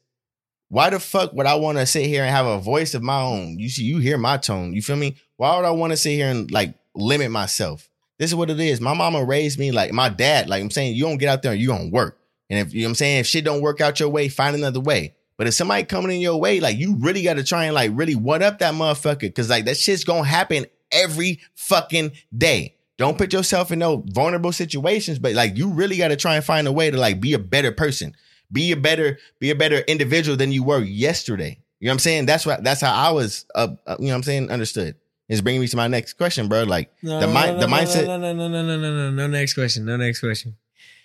[0.69, 3.21] why the fuck would I want to sit here and have a voice of my
[3.21, 3.59] own?
[3.59, 4.75] You see, you hear my tone.
[4.75, 5.17] You feel me?
[5.37, 7.89] Why would I want to sit here and like limit myself?
[8.21, 8.83] This is what it is.
[8.83, 10.47] My mama raised me like my dad.
[10.47, 12.19] Like I'm saying, you don't get out there and you gonna work.
[12.51, 14.55] And if you know what I'm saying, if shit don't work out your way, find
[14.55, 15.15] another way.
[15.39, 17.93] But if somebody coming in your way, like you really got to try and like
[17.95, 22.77] really what up that motherfucker, cause like that shit's gonna happen every fucking day.
[22.99, 26.45] Don't put yourself in no vulnerable situations, but like you really got to try and
[26.45, 28.15] find a way to like be a better person,
[28.53, 31.59] be a better, be a better individual than you were yesterday.
[31.79, 32.27] You know what I'm saying?
[32.27, 33.47] That's what that's how I was.
[33.55, 34.51] Uh, uh, you know what I'm saying?
[34.51, 34.97] Understood.
[35.31, 36.65] It's bringing me to my next question, bro.
[36.65, 39.11] Like No, the mind, no, the no, mindset, No, no, no, no, no, no, no,
[39.13, 39.27] no.
[39.29, 39.85] Next question.
[39.87, 40.57] No next question.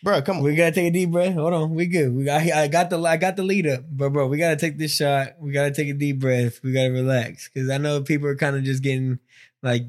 [0.04, 0.22] bro.
[0.24, 0.44] Come on.
[0.44, 1.36] We gotta take a deep breath.
[1.36, 1.76] Hold on.
[1.76, 2.14] We good.
[2.14, 2.42] We got.
[2.42, 3.00] I got the.
[3.04, 3.82] I got the lead up.
[3.90, 5.36] But bro, we gotta take this shot.
[5.40, 6.60] We gotta take a deep breath.
[6.64, 9.20] We gotta relax because I know people are kind of just getting
[9.62, 9.84] like,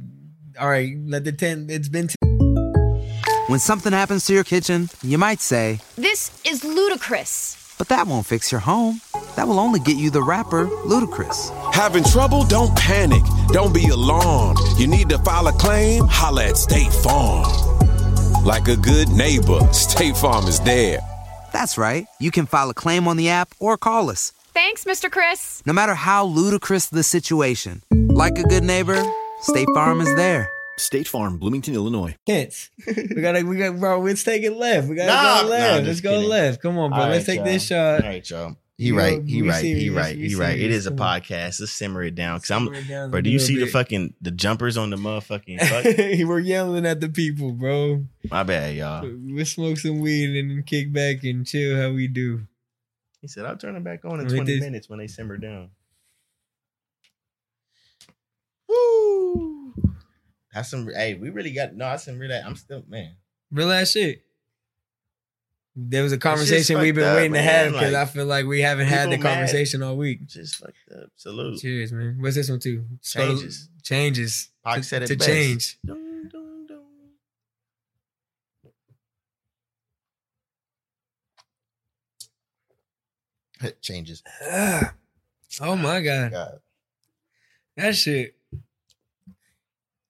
[0.61, 1.67] all right, let the ten.
[1.71, 2.09] It's been.
[2.09, 2.15] T-
[3.49, 7.75] When something happens to your kitchen, you might say, This is ludicrous.
[7.79, 9.01] but that won't fix your home.
[9.37, 11.66] That will only get you the rapper, Ludacris.
[11.77, 12.45] Having trouble?
[12.45, 13.23] Don't panic.
[13.49, 14.59] Don't be alarmed.
[14.79, 16.07] You need to file a claim?
[16.09, 17.45] Holla at State Farm.
[18.45, 21.01] Like a good neighbor, State Farm is there.
[21.53, 22.07] That's right.
[22.19, 24.33] You can file a claim on the app or call us.
[24.55, 25.11] Thanks, Mr.
[25.11, 25.63] Chris.
[25.67, 29.03] No matter how ludicrous the situation, like a good neighbor,
[29.43, 30.51] State Farm is there.
[30.79, 32.17] State Farm, Bloomington, Illinois.
[32.27, 32.71] Hits.
[32.87, 33.45] We gotta.
[33.45, 33.79] We got.
[33.79, 34.89] Bro, let's take it left.
[34.89, 35.77] We gotta Nah, go left.
[35.85, 36.29] just let's go kidding.
[36.29, 36.63] left.
[36.63, 37.01] Come on, bro.
[37.01, 37.97] All let's right, take this y'all.
[37.99, 38.03] shot.
[38.05, 38.57] All right, y'all.
[38.79, 39.23] He Yo, right.
[39.25, 39.65] He we right.
[39.65, 40.15] He right.
[40.17, 40.59] He right.
[40.59, 41.61] It is a podcast.
[41.61, 42.39] Let's simmer it down.
[42.41, 42.71] Cause I'm.
[42.87, 45.61] Down Bro, do you see the fucking the jumpers on the motherfucking?
[45.61, 45.85] Fuck?
[46.29, 48.05] We're yelling at the people, bro.
[48.31, 49.11] My bad, y'all.
[49.11, 52.43] We'll smoke some weed and then kick back and chill how we do.
[53.23, 55.39] He said, "I'll turn it back on in Wait, 20 this- minutes when they simmer
[55.39, 55.71] down."
[58.69, 59.73] Woo!
[60.53, 60.87] That's some.
[60.95, 61.87] Hey, we really got no.
[61.87, 62.31] That's some real.
[62.45, 63.17] I'm still man.
[63.51, 64.26] Real ass shit.
[65.79, 68.47] There was a conversation we've been up, waiting to have because Like, I feel like
[68.47, 69.35] we haven't had the people mad.
[69.35, 70.27] conversation all week.
[70.27, 71.11] Just fucked up.
[71.17, 71.61] Salute.
[71.61, 72.17] Cheers, man.
[72.19, 72.87] What's this one too?
[73.03, 73.69] Changes.
[73.83, 74.49] Changes.
[74.65, 75.29] Pac to, said it to best.
[75.29, 75.79] change.
[75.85, 76.81] Dun, dun, dun.
[83.81, 84.23] Changes.
[84.43, 84.95] Ah.
[85.61, 86.59] oh my god, God.
[87.77, 88.35] that shit.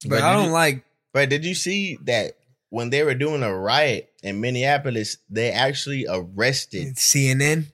[0.03, 0.85] But, But I don't you- like.
[1.13, 2.33] But did you see that
[2.71, 7.67] when they were doing a riot in Minneapolis, they actually arrested, CNN.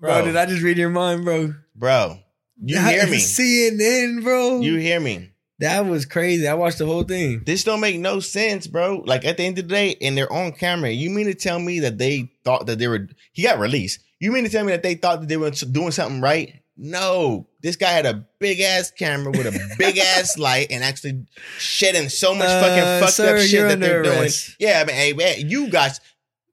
[0.00, 0.24] Bro, Bro.
[0.26, 1.54] did I just read your mind, bro?
[1.74, 2.18] bro?
[2.60, 3.18] You hear me?
[3.18, 4.60] CNN, bro.
[4.60, 5.30] You hear me?
[5.60, 6.46] that was crazy.
[6.46, 7.42] I watched the whole thing.
[7.44, 9.02] This don't make no sense, bro.
[9.04, 10.90] Like at the end of the day, and they're on camera.
[10.90, 13.08] You mean to tell me that they thought that they were?
[13.32, 14.00] He got released.
[14.20, 16.60] You mean to tell me that they thought that they were doing something right?
[16.80, 21.26] No, this guy had a big ass camera with a big ass light and actually
[21.58, 24.30] shedding so much Uh, fucking fucked sir, up shit that they're doing.
[24.60, 26.00] Yeah, I mean, hey man, you guys,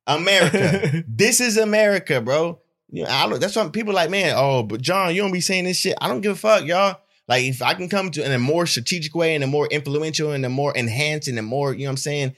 [0.08, 1.04] America.
[1.08, 2.60] this is America, bro.
[2.90, 5.42] You know, I don't, that's why people like, man, oh, but John, you don't be
[5.42, 5.96] saying this shit.
[6.02, 7.00] I don't give a fuck, y'all.
[7.28, 10.32] Like, if I can come to in a more strategic way, in a more influential,
[10.32, 12.36] and a more enhanced, and a more, you know what I'm saying,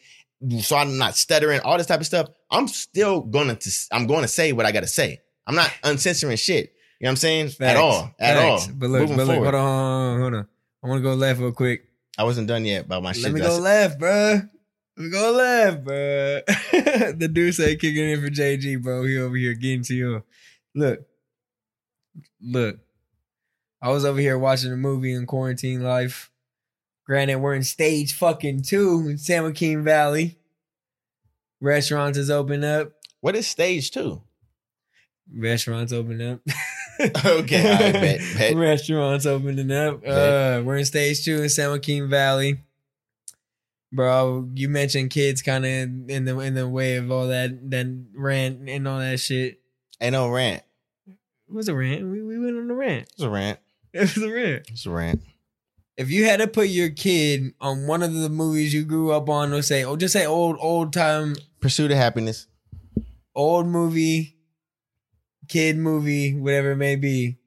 [0.62, 2.30] so I'm not stuttering, all this type of stuff.
[2.50, 5.22] I'm still gonna, to, I'm going to say what I got to say.
[5.46, 6.74] I'm not uncensoring shit.
[7.00, 7.52] You know what I'm saying?
[7.60, 8.68] At all, at Facts.
[8.68, 8.74] all.
[8.76, 9.54] But look, Moving but look, forward.
[9.54, 10.48] hold on, hold on.
[10.84, 11.84] I want to go left real quick.
[12.18, 13.24] I wasn't done yet about my shit.
[13.26, 14.41] Let me go left, bro.
[14.98, 15.95] Let me go left, bro.
[17.12, 19.04] the D'Ussé kicking in for JG, bro.
[19.04, 20.24] He over here getting to you.
[20.74, 21.02] Look,
[22.41, 22.80] look.
[23.80, 26.32] I was over here watching a movie in quarantine life.
[27.06, 30.39] Granted, we're in stage fucking two in San Joaquin Valley.
[31.62, 32.91] Restaurants is open up.
[33.22, 34.24] What is stage two?
[35.32, 36.39] Restaurants open up.
[37.00, 38.56] Okay, right, bet, bet.
[38.56, 40.02] Restaurants opening up.
[40.02, 40.10] Bet.
[40.12, 42.60] Uh, we're in stage two in San Joaquin Valley.
[43.91, 47.88] Bro, you mentioned kids kind of in the in the way of all that that
[48.14, 49.60] rant and all that shit.
[50.02, 50.62] Ain't no rant.
[51.08, 52.04] It was a rant.
[52.04, 53.08] We, we went on a rant.
[53.14, 53.60] It's a rant.
[53.93, 54.66] It was a rant.
[54.70, 55.22] It's a rant.
[55.95, 59.30] If you had to put your kid on one of the movies you grew up
[59.30, 62.45] on, or say, oh, just say old old time Pursuit of happiness.
[63.34, 64.36] old movie,
[65.48, 67.38] kid movie, whatever it may be,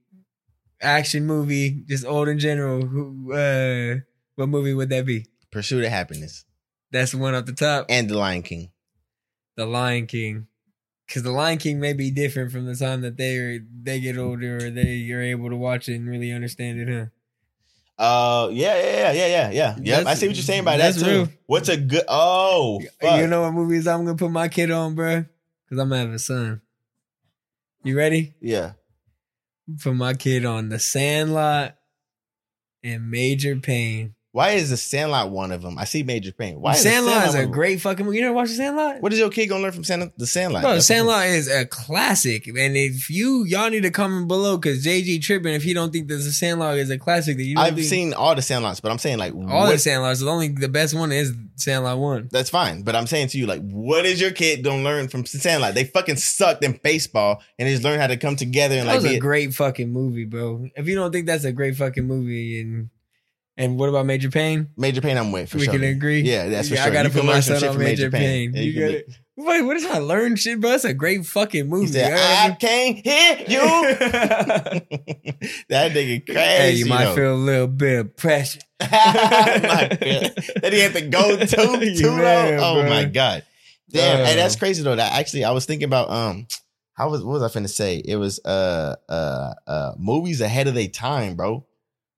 [0.81, 2.83] action movie, just old in general.
[2.83, 3.97] Who, uh,
[4.37, 5.27] what movie would that be?
[5.51, 6.45] Pursuit of happiness.
[6.91, 7.87] That's the one up the top.
[7.89, 8.71] And The Lion King.
[9.57, 10.47] The Lion King,
[11.07, 14.17] because The Lion King may be different from the time that they are, they get
[14.17, 16.89] older or they are able to watch it and really understand it.
[16.89, 17.07] Huh?
[18.03, 19.77] Uh, yeah, yeah, yeah, yeah, yeah, yeah.
[19.83, 21.11] Yep, I see what you're saying by that that's too.
[21.11, 21.29] real.
[21.45, 22.05] What's a good?
[22.09, 23.21] Oh, fuck.
[23.21, 25.27] You know what movies I'm gonna put my kid on, bro?
[25.67, 26.63] Because I'm gonna have a son.
[27.83, 28.35] You ready?
[28.41, 28.73] Yeah.
[29.83, 31.77] Put my kid on The Sandlot
[32.83, 34.15] and Major Payne.
[34.33, 35.77] Why is the Sandlot one of them?
[35.77, 36.61] I see Major Payne.
[36.61, 38.19] Why is the Sandlot is a great fucking movie.
[38.19, 39.01] You never watched The Sandlot?
[39.03, 40.63] What is your kid gonna learn from Sand- the Sandlot?
[40.63, 42.47] Bro, That's the Sandlot is a classic.
[42.47, 46.07] And if you y'all need to comment below because JG tripping if you don't think
[46.09, 48.81] that the Sandlot is a classic that you don't I've think- seen all the Sandlots,
[48.81, 50.21] but I'm saying like all what- the Sandlots.
[50.21, 52.29] The only the best one is Sandlot one.
[52.31, 55.27] That's fine, but I'm saying to you, like, what is your kid gonna learn from
[55.27, 55.75] Sandlot?
[55.75, 58.93] They fucking sucked in baseball and they just learn how to come together and That
[58.95, 60.69] like was be a great fucking movie, bro.
[60.77, 62.91] If you don't think that's a great fucking movie, and
[63.61, 64.69] and what about Major Payne?
[64.77, 65.17] Major Payne.
[65.19, 65.75] I'm with for we sure.
[65.75, 66.23] can agree.
[66.23, 66.91] Yeah, that's for Yeah, sure.
[66.91, 68.53] I gotta You put my son on from Major Payne.
[68.55, 69.11] Yeah, You you got it.
[69.37, 70.71] Wait, what is I learn shit, bro?
[70.71, 71.87] That's a great fucking movie.
[71.87, 73.61] Said, You know I can't hear you.
[75.69, 76.39] that nigga crazy.
[76.39, 77.15] Hey, you might though.
[77.15, 78.61] feel a little bit of pressure.
[78.81, 78.89] God.
[78.91, 82.57] that he had to go to You too low.
[82.61, 82.89] Oh bro.
[82.91, 83.45] my god.
[83.91, 84.23] Damn.
[84.23, 84.27] Uh.
[84.27, 84.97] Hey, that's crazy though.
[84.97, 86.47] That actually I was thinking about um
[86.95, 87.97] how was what was I finna say?
[88.05, 91.67] It was uh uh uh movies ahead of their time, bro.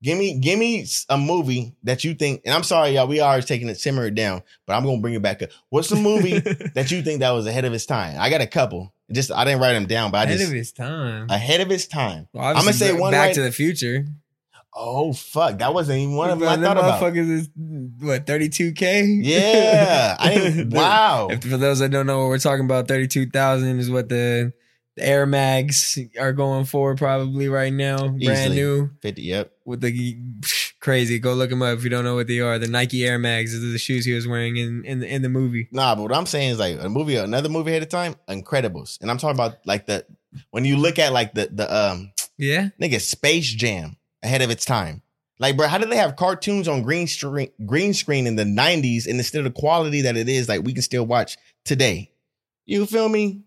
[0.02, 3.40] Give me give me a movie that you think, and I'm sorry, y'all, we are
[3.40, 5.50] taking it simmer it down, but I'm gonna bring it back up.
[5.68, 6.38] What's the movie
[6.74, 8.16] that you think that was ahead of its time?
[8.18, 8.92] I got a couple.
[9.12, 11.28] Just I didn't write them down, but I Ahead just of his time.
[11.30, 12.26] ahead of its time.
[12.32, 13.34] Well, I'm gonna say one Back right.
[13.34, 14.06] to the Future.
[14.74, 17.16] oh fuck, that wasn't even one of them I thought about.
[17.16, 17.48] is
[18.00, 19.20] what 32k.
[19.22, 20.70] Yeah, I didn't.
[20.72, 21.28] wow.
[21.30, 24.52] If, for those that don't know what we're talking about, 32,000 is what the,
[24.96, 27.98] the Air Mags are going for probably right now.
[28.08, 28.56] Brand Easily.
[28.56, 29.51] new 50, yep.
[29.64, 30.16] With the
[30.80, 31.18] crazy.
[31.18, 32.58] Go look them up if you don't know what they are.
[32.58, 35.28] The Nike Air Mags is the shoes he was wearing in in the, in the
[35.28, 35.68] movie.
[35.72, 39.00] Nah, but what I'm saying is like a movie, another movie ahead of time, Incredibles,
[39.00, 40.04] and I'm talking about like the
[40.50, 42.68] when you look at like the the um Yeah.
[42.80, 45.02] nigga Space Jam ahead of its time.
[45.38, 49.06] Like, bro, how did they have cartoons on green screen green screen in the '90s
[49.06, 50.48] and instead of the quality that it is?
[50.48, 52.12] Like, we can still watch today.
[52.64, 53.42] You feel me,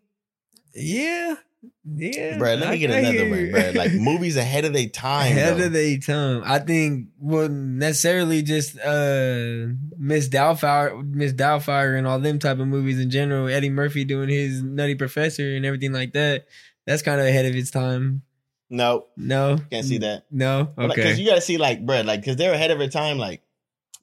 [0.73, 1.35] Yeah.
[1.83, 2.37] Yeah.
[2.37, 2.55] bro?
[2.55, 3.71] Let I- me get another one, bro.
[3.75, 5.31] Like movies ahead of their time.
[5.37, 6.41] Ahead of their time.
[6.45, 12.67] I think wouldn't necessarily just uh Miss Doubtfire Miss Doubtfire and all them type of
[12.67, 13.47] movies in general.
[13.47, 16.45] Eddie Murphy doing his Nutty Professor and everything like that.
[16.87, 18.21] That's kind of ahead of its time.
[18.69, 19.57] no, No.
[19.71, 20.25] can't see that.
[20.31, 20.69] No.
[20.77, 20.87] okay.
[20.87, 21.15] Because Okay.
[21.21, 23.17] you got to see, like, bro, like, because they're ahead of their time.
[23.17, 23.41] Like,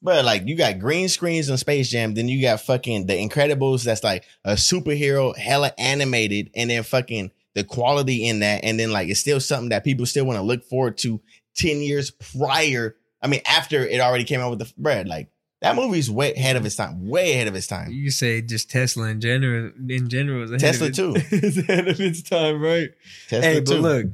[0.03, 2.15] bro, like, you got green screens on Space Jam.
[2.15, 3.85] Then you got fucking The Incredibles.
[3.85, 6.51] That's like a superhero, hella animated.
[6.57, 8.65] And then fucking the quality in that.
[8.65, 11.21] And then, like, it's still something that people still want to look forward to
[11.57, 12.97] 10 years prior.
[13.21, 15.29] I mean, after it already came out with the, bread, like,
[15.61, 17.09] that movie's way ahead of its time.
[17.09, 17.93] Way ahead of its time.
[17.93, 21.15] you say just Tesla in general in general is ahead Tesla too.
[21.17, 22.91] its, is ahead of its time, right?
[23.29, 24.07] Tesla hey, but look,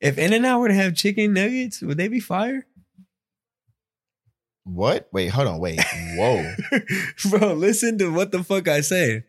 [0.00, 2.66] if In-N-Out were to have chicken nuggets, would they be fire?
[4.64, 5.08] What?
[5.12, 5.58] Wait, hold on.
[5.58, 5.80] Wait.
[6.16, 6.54] Whoa.
[7.30, 9.24] Bro, listen to what the fuck I said.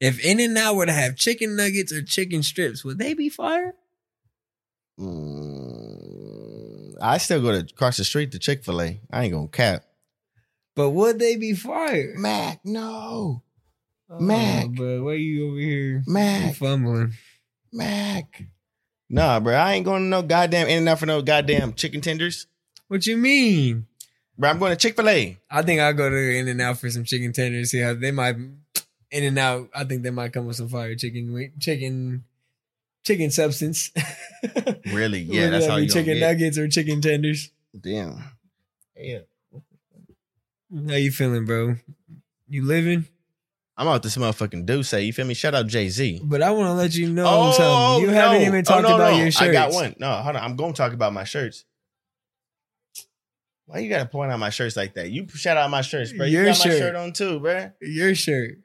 [0.00, 3.74] If In-N-Out were to have chicken nuggets or chicken strips, would they be fire?
[4.98, 9.00] Mm, I still go to cross the street to Chick fil A.
[9.10, 9.84] I ain't to cap.
[10.74, 12.14] But would they be fire?
[12.16, 13.42] Mac, no.
[14.08, 14.68] Oh, Mac.
[14.74, 16.56] but why you over here Mac.
[16.56, 17.12] fumbling?
[17.72, 18.44] Mac.
[19.08, 19.54] Nah, bro.
[19.54, 22.46] I ain't going to no goddamn In-N-Out for no goddamn chicken tenders.
[22.88, 23.86] What you mean?
[24.38, 25.38] Bro, I'm going to Chick fil A.
[25.50, 27.70] I think I'll go to In-N-Out for some chicken tenders.
[27.70, 28.36] See how they might
[29.10, 29.70] In-N-Out.
[29.74, 32.24] I think they might come with some fire chicken, chicken,
[33.04, 33.90] chicken substance.
[34.86, 35.20] Really?
[35.20, 36.26] Yeah, that's that how you gonna chicken get.
[36.26, 37.50] nuggets or chicken tenders.
[37.78, 38.24] Damn.
[38.96, 39.18] Yeah.
[40.88, 41.76] How you feeling, bro?
[42.48, 43.06] You living?
[43.76, 45.04] I'm out this motherfucking D'Ussé.
[45.04, 45.34] You feel me?
[45.34, 46.22] Shout out Jay Z.
[46.24, 47.64] But I want to let you know something.
[47.66, 49.42] Oh, you haven't even oh, talked about your shirts.
[49.42, 49.94] Oh, I got one.
[49.98, 50.42] No, hold on.
[50.42, 51.64] I'm going to talk about my shirts.
[53.66, 55.10] Why you got to point out my shirts like that?
[55.10, 56.26] You shout out my shirts, bro.
[56.26, 56.78] You Your got my shirt.
[56.78, 57.70] shirt on too, bro.
[57.80, 58.58] Your shirt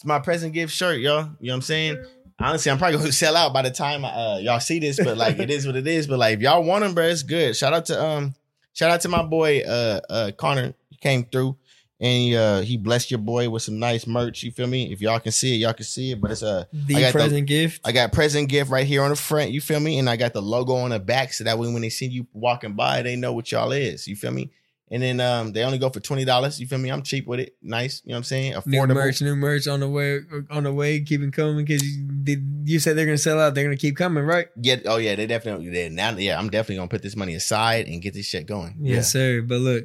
[0.00, 1.28] It's my present gift shirt, y'all.
[1.40, 2.02] You know what I'm saying?
[2.38, 5.38] Honestly, I'm probably gonna sell out by the time uh, y'all see this, but like
[5.38, 6.06] it is what it is.
[6.06, 7.54] But like if y'all want them, bro, it's good.
[7.54, 8.34] Shout out to um,
[8.72, 10.72] shout out to my boy uh uh Connor.
[10.88, 11.54] He came through
[12.00, 14.42] and uh he blessed your boy with some nice merch.
[14.42, 14.90] You feel me?
[14.90, 16.20] If y'all can see it, y'all can see it.
[16.22, 17.82] But it's a The I got present gift.
[17.84, 19.50] I got present gift right here on the front.
[19.50, 19.98] You feel me?
[19.98, 22.26] And I got the logo on the back, so that way when they see you
[22.32, 24.08] walking by, they know what y'all is.
[24.08, 24.50] You feel me?
[24.92, 26.58] And then um, they only go for twenty dollars.
[26.60, 26.90] You feel me?
[26.90, 27.54] I'm cheap with it.
[27.62, 28.02] Nice.
[28.04, 28.52] You know what I'm saying?
[28.54, 28.66] Affordable.
[28.66, 28.94] New Affordable.
[28.94, 30.20] merch, new merch on the way,
[30.50, 31.00] on the way.
[31.00, 33.54] Keep it coming because you, you said they're gonna sell out.
[33.54, 34.48] They're gonna keep coming, right?
[34.60, 34.76] Yeah.
[34.86, 35.14] Oh yeah.
[35.14, 35.68] They definitely.
[35.70, 36.36] They, now, yeah.
[36.36, 38.78] I'm definitely gonna put this money aside and get this shit going.
[38.80, 39.42] Yes, sir.
[39.42, 39.84] But look,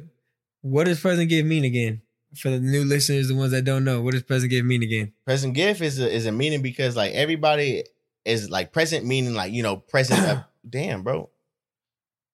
[0.62, 2.02] what does present gift mean again?
[2.34, 5.12] For the new listeners, the ones that don't know, what does present gift mean again?
[5.24, 7.84] Present gift is a, is a meaning because like everybody
[8.24, 10.20] is like present meaning like you know present.
[10.20, 11.30] uh, damn, bro.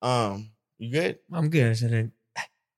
[0.00, 1.18] Um, you good?
[1.30, 1.70] I'm good.
[1.70, 2.10] I said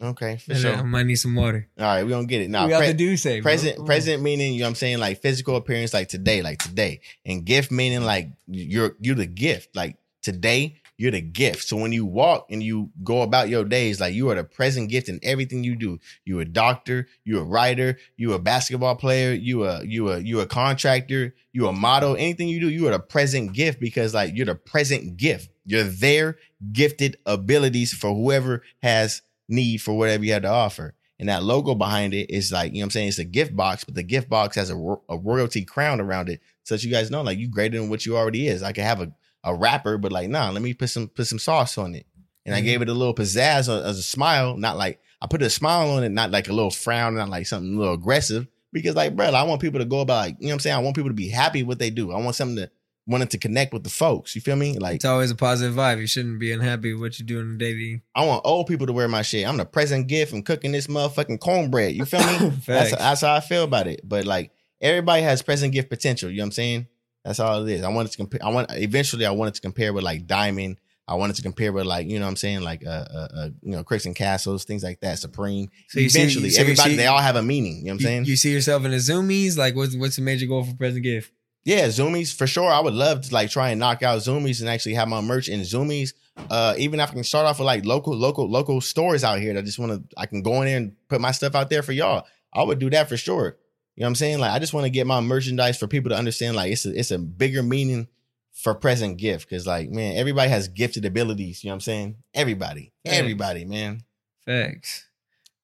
[0.05, 0.75] Okay, for I, sure.
[0.75, 1.67] I might need some water.
[1.79, 2.67] All right, we gonna get it now.
[2.67, 3.43] we got the D'Ussé bro.
[3.43, 7.01] present present meaning you know what I'm saying like physical appearance like today like today
[7.25, 11.93] and gift meaning like you're you're the gift like today you're the gift so when
[11.93, 15.19] you walk and you go about your days like you are the present gift in
[15.23, 19.85] everything you do you a doctor you a writer you a basketball player you a
[19.85, 23.53] you a you a contractor you a model anything you do you are the present
[23.53, 26.37] gift because like you're the present gift you're their
[26.73, 31.75] gifted abilities for whoever has need for whatever you had to offer and that logo
[31.75, 33.09] behind it is like, you know what I'm saying?
[33.09, 36.29] It's a gift box, but the gift box has a, ro- a royalty crown around
[36.29, 36.41] it.
[36.65, 38.63] So that you guys know, like you greater than what you already is.
[38.63, 39.13] I could have a,
[39.45, 42.07] a wrapper, but like, nah, let me put some, put some sauce on it.
[42.47, 42.83] And I gave mm-hmm.
[42.83, 46.11] it a little pizzazz as a smile, not like I put a smile on it,
[46.11, 48.47] not like a little frown, not like something a little aggressive.
[48.73, 50.77] Because like, bro, I want people to go about like, you know what I'm saying?
[50.77, 52.13] I want people to be happy with what they do.
[52.13, 52.71] I want something to
[53.07, 54.35] want it to connect with the folks.
[54.35, 54.79] You feel me?
[54.79, 56.01] Like It's always a positive vibe.
[56.01, 58.03] You shouldn't be unhappy with what you do in the daily.
[58.15, 59.47] I want old people to wear my shit.
[59.47, 61.95] I'm the present gift from cooking this motherfucking cornbread.
[61.95, 62.49] You feel me?
[62.67, 64.01] that's, that's how I feel about it.
[64.05, 66.31] But like everybody has present gift potential.
[66.31, 66.87] You know what I'm saying?
[67.25, 67.83] That's all it is.
[67.83, 68.41] I want it to compare.
[68.45, 69.27] I want eventually.
[69.27, 70.79] I wanted to compare with like Diamond.
[71.07, 73.49] I wanted to compare with like you know what I'm saying like uh, uh, uh
[73.63, 75.19] you know Crooks and Castles things like that.
[75.19, 75.69] Supreme.
[75.89, 77.79] So see- eventually, so you everybody see- they all have a meaning.
[77.79, 78.25] You know what I'm saying?
[78.25, 79.59] you see yourself in the Zumiez?
[79.59, 81.31] Like, what's what's the major goal for present gift?
[81.65, 82.71] Yeah, Zumiez for sure.
[82.71, 85.49] I would love to like try and knock out Zumiez and actually have my merch
[85.49, 86.13] in Zumiez.
[86.51, 89.55] Uh, even if I can start off with like local, local, local stores out here
[89.55, 91.83] that just want to, I can go in there and put my stuff out there
[91.83, 92.27] for y'all.
[92.53, 93.57] I would do that for sure.
[93.97, 94.39] You know what I'm saying?
[94.41, 96.57] Like, I just want to get my merchandise for people to understand.
[96.57, 98.09] Like, it's a, it's a bigger meaning
[98.53, 101.63] for present gift because, like, man, everybody has gifted abilities.
[101.63, 102.17] You know what I'm saying?
[102.35, 103.19] Everybody, Facts.
[103.19, 104.03] everybody, man.
[104.45, 105.07] Facts.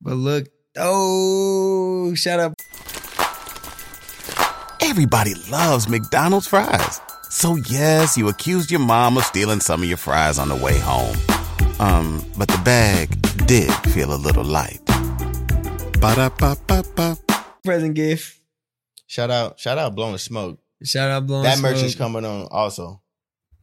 [0.00, 2.54] But look, oh, shut up.
[4.90, 7.00] Everybody loves McDonald's fries.
[7.30, 10.80] So yes, you accused your mom of stealing some of your fries on the way
[10.80, 11.16] home.
[11.78, 13.08] Um, but the bag
[13.46, 14.84] did feel a little light.
[16.00, 17.16] Ba-da-ba-ba-ba.
[17.62, 18.40] Present gift.
[19.06, 20.58] Shout out, shout out, blowing smoke.
[20.82, 23.00] Shout out, blowing that merch is coming on also.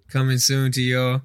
[0.07, 1.23] coming soon to y'all.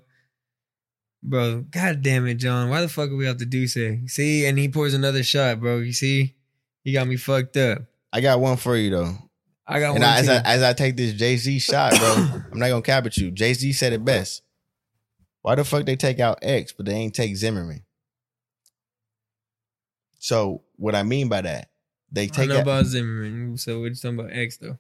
[1.22, 2.70] Bro, god damn it, John.
[2.70, 4.10] Why the fuck are we have to D'Ussé?
[4.10, 5.78] See, and he pours another shot, bro.
[5.78, 6.34] You see?
[6.82, 7.82] He got me fucked up.
[8.12, 9.16] I got one for you though.
[9.66, 10.28] I got and one I, as.
[10.28, 12.14] I, as I take this Jay Z shot, bro,
[12.52, 13.30] I'm not gonna cap at you.
[13.30, 14.42] Jay Z said it best.
[15.42, 17.82] Why the fuck they take out X, but they ain't take Zimmerman?
[20.18, 21.70] So what I mean by that,
[22.10, 23.56] they I take know out, about Zimmerman.
[23.58, 24.78] So we're just talking about X though.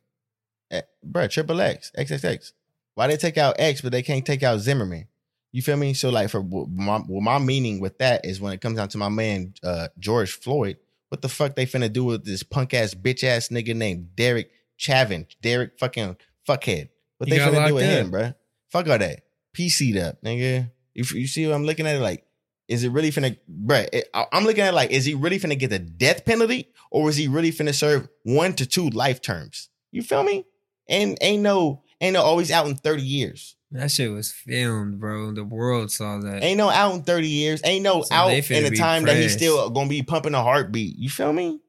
[0.70, 2.52] eh, bruh, triple X, XXX.
[2.94, 5.08] Why they take out X, but they can't take out Zimmerman?
[5.50, 5.94] You feel me?
[5.94, 8.98] So like for my, well, my meaning with that is when it comes down to
[8.98, 10.76] my man uh, George Floyd,
[11.08, 14.50] what the fuck they finna do with this punk ass bitch ass nigga named Derek
[14.82, 16.16] Chauvin, Derek fucking
[16.48, 16.88] fuckhead?
[17.18, 18.12] What He they finna do with him, up.
[18.12, 18.34] bruh?
[18.70, 19.20] Fuck all that.
[19.56, 20.70] PC'd up, nigga.
[20.92, 21.94] You, you see what I'm looking at?
[21.96, 22.26] It like,
[22.66, 23.88] is it really finna, bruh?
[23.92, 26.68] It, I- I'm looking at it like, is he really finna get the death penalty,
[26.90, 29.68] or is he really finna serve one to two life terms?
[29.92, 30.46] You feel me?
[30.88, 33.54] And ain't no, ain't no always out in 30 years.
[33.70, 35.32] That shit was filmed, bro.
[35.32, 36.42] The world saw that.
[36.42, 37.60] Ain't no out in 30 years.
[37.64, 40.98] Ain't no So out in the time that he's still gonna be pumping a heartbeat.
[40.98, 41.60] You feel me?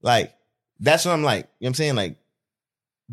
[0.00, 0.32] Like,
[0.80, 1.44] that's what I'm like.
[1.60, 1.94] You know what I'm saying?
[1.96, 2.16] Like,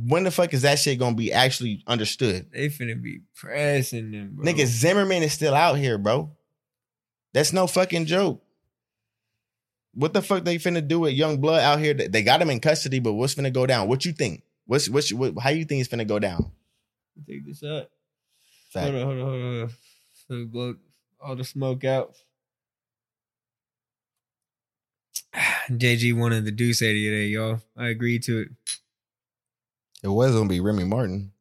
[0.08, 2.52] when the fuck is that shit gonna be actually understood?
[2.52, 4.46] They finna be pressing them, bro.
[4.46, 6.32] Nigga, Zimmerman is still out here, bro.
[7.34, 8.44] That's no fucking joke.
[9.94, 11.94] What the fuck they finna do with young blood out here?
[11.94, 13.88] They got him in custody, but what's finna go down?
[13.88, 14.44] What you think?
[14.66, 16.52] What's what's what, how you think it's finna go down?
[17.28, 17.90] Take this out.
[18.74, 19.72] Hold on, hold on, hold
[20.32, 20.48] on.
[20.48, 20.76] Blow
[21.20, 22.16] all the smoke out.
[25.70, 27.62] JG wanted the D'Ussé today, y'all.
[27.76, 28.50] I agreed to it.
[30.02, 31.32] It was gonna be Remy Martin.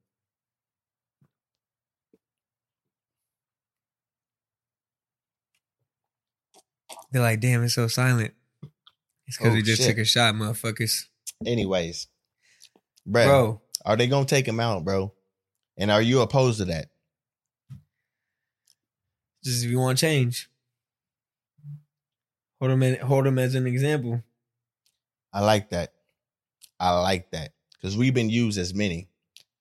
[7.13, 8.35] They're like, damn, it's so silent.
[9.27, 9.91] It's because Oh, we just shit.
[9.97, 11.05] took a shot, motherfuckers.
[11.47, 12.09] Anyways,
[13.07, 13.63] Bruh, Bro.
[13.85, 15.15] Are they gonna take him out, bro?
[15.77, 16.91] And are you opposed to that?
[19.45, 20.51] Just if you want change,
[22.59, 22.83] hold him.
[22.83, 24.23] In, hold him as an example.
[25.33, 25.93] I like that.
[26.81, 29.09] I like that because we've been used as many.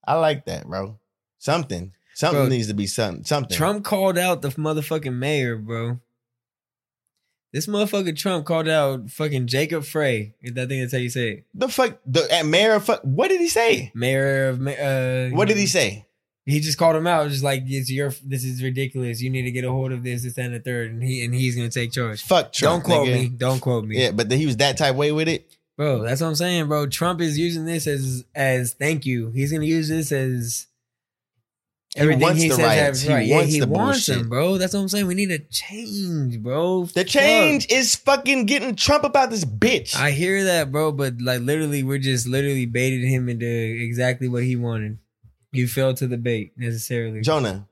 [0.05, 0.99] I like that, bro.
[1.37, 3.23] Something, something Bro, needs to be something.
[3.23, 3.55] Something.
[3.55, 5.99] Trump called out the motherfucking mayor, bro.
[7.53, 10.35] This motherfucker Trump called out fucking Jacob Frey.
[10.41, 10.81] Is that thing?
[10.81, 11.45] that's how you say it.
[11.53, 12.73] The fuck, the uh, mayor.
[12.75, 13.01] of Fuck.
[13.03, 13.91] What did he say?
[13.95, 16.05] Mayor of uh, What did he say?
[16.45, 18.13] He just called him out, just like it's your.
[18.23, 19.21] This is ridiculous.
[19.21, 21.33] You need to get a hold of this, this, and the third, and he and
[21.33, 22.21] he's gonna take charge.
[22.21, 22.85] Fuck Trump.
[22.85, 23.13] Don't quote nigga.
[23.13, 23.29] me.
[23.29, 24.01] Don't quote me.
[24.01, 25.56] Yeah, but he was that type way with it.
[25.77, 26.87] Bro, that's what I'm saying, bro.
[26.87, 29.29] Trump is using this as as thank you.
[29.29, 30.65] He's gonna use this as
[31.93, 32.65] He everything he the says.
[32.65, 33.01] riots.
[33.01, 33.25] He right.
[33.27, 34.21] Yeah, wants he the wants bullshit.
[34.23, 34.57] them, bro.
[34.57, 35.05] That's what I'm saying.
[35.05, 36.85] We need a change, bro.
[36.85, 39.95] The change is fucking getting Trump about this bitch.
[39.95, 44.43] I hear that, bro, but like literally, we're just literally baited him into exactly what
[44.43, 44.97] he wanted.
[45.51, 47.21] You fell to the bait necessarily.
[47.21, 47.67] Jonah,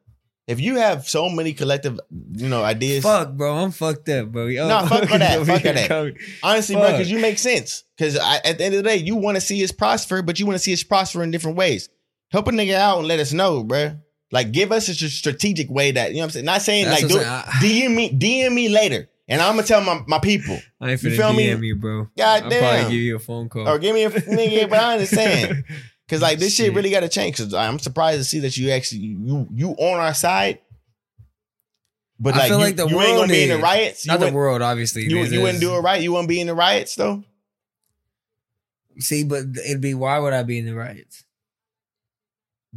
[0.48, 2.00] if you have so many collective,
[2.34, 3.04] you know, ideas.
[3.04, 3.56] Fuck, bro.
[3.56, 4.46] I'm fucked up, bro.
[4.48, 5.40] Yo, No, fuck all that.
[5.46, 6.16] Fuck all that.
[6.44, 7.84] Honestly, bro, because you make sense.
[7.98, 10.46] Because at the end of the day, you want to see us prosper, but you
[10.46, 11.90] want to see us prosper in different ways.
[12.32, 13.98] Help a nigga out and let us know, bro.
[14.32, 16.46] Like, give us a strategic way that you know what I'm saying.
[16.46, 17.90] Not saying That's like do, saying.
[17.90, 20.60] DM me, DM me later, and I'm gonna tell my, my people.
[20.82, 21.68] I ain't You finna feel me?
[21.68, 22.08] You, bro.
[22.18, 22.60] God I'll damn.
[22.60, 23.68] probably give you a phone call.
[23.68, 25.64] Or give me a nigga, but I understand.
[26.08, 26.76] Cause like this shit Shit.
[26.76, 27.38] really got to change.
[27.38, 30.60] Cause I'm surprised to see that you actually you you on our side.
[32.20, 34.06] But I like feel you, like the you world ain't gonna be in the riots.
[34.06, 35.04] Not the world, obviously.
[35.04, 36.02] You, you wouldn't do it right.
[36.02, 37.24] You wouldn't be in the riots though.
[39.00, 41.24] See, but it'd be why would I be in the riots?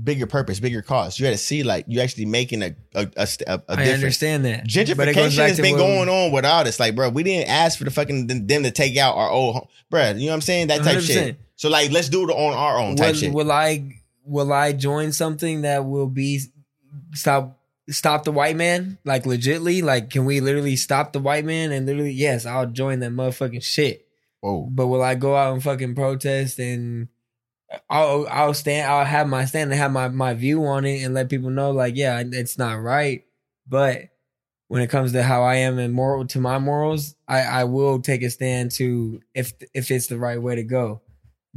[0.02, 1.18] Bigger purpose, bigger cause.
[1.18, 3.76] You had to see like you actually making a a, a, st- a, a I
[3.76, 3.94] difference.
[3.94, 4.64] understand that.
[4.96, 6.80] But it goes Gentrification has been going on without us.
[6.80, 9.68] Like, bro, we didn't ask for the fucking them to take out our old, home.
[9.90, 10.10] bro.
[10.10, 10.68] You know what I'm saying?
[10.68, 11.06] That type 100%.
[11.06, 11.40] shit.
[11.58, 13.34] So like, let's do it on our own type will, shit.
[13.34, 16.40] will I will I join something that will be
[17.14, 17.58] stop
[17.90, 18.96] stop the white man?
[19.04, 19.82] Like legitly?
[19.82, 23.64] Like can we literally stop the white man and literally yes, I'll join that motherfucking
[23.64, 24.06] shit.
[24.40, 24.68] Whoa.
[24.70, 27.08] But will I go out and fucking protest and
[27.90, 31.12] I'll I'll stand I'll have my stand and have my, my view on it and
[31.12, 33.24] let people know like yeah, it's not right.
[33.66, 34.10] But
[34.68, 38.00] when it comes to how I am and moral to my morals, I, I will
[38.00, 41.00] take a stand to if if it's the right way to go.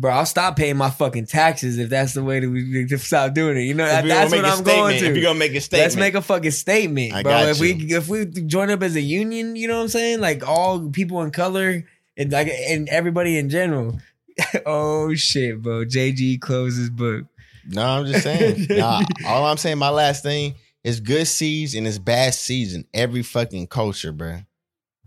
[0.02, 3.36] Bro, I'll stop paying my fucking taxes if that's the way that we to stop
[3.36, 3.62] doing it.
[3.62, 5.06] You know, you're that's what I'm going to.
[5.06, 7.38] if you're gonna make a statement, let's make a fucking statement, I bro.
[7.44, 10.20] if we if we join up as a union, you know what I'm saying?
[10.20, 11.84] Like all people in color
[12.18, 14.00] and like and everybody in general.
[14.66, 15.86] oh shit, bro.
[15.86, 17.26] JG closes book.
[17.68, 18.66] No, I'm just saying.
[18.72, 22.86] nah, all I'm saying, my last thing is good seeds and it's bad seeds in
[22.92, 24.48] every fucking culture, bruh.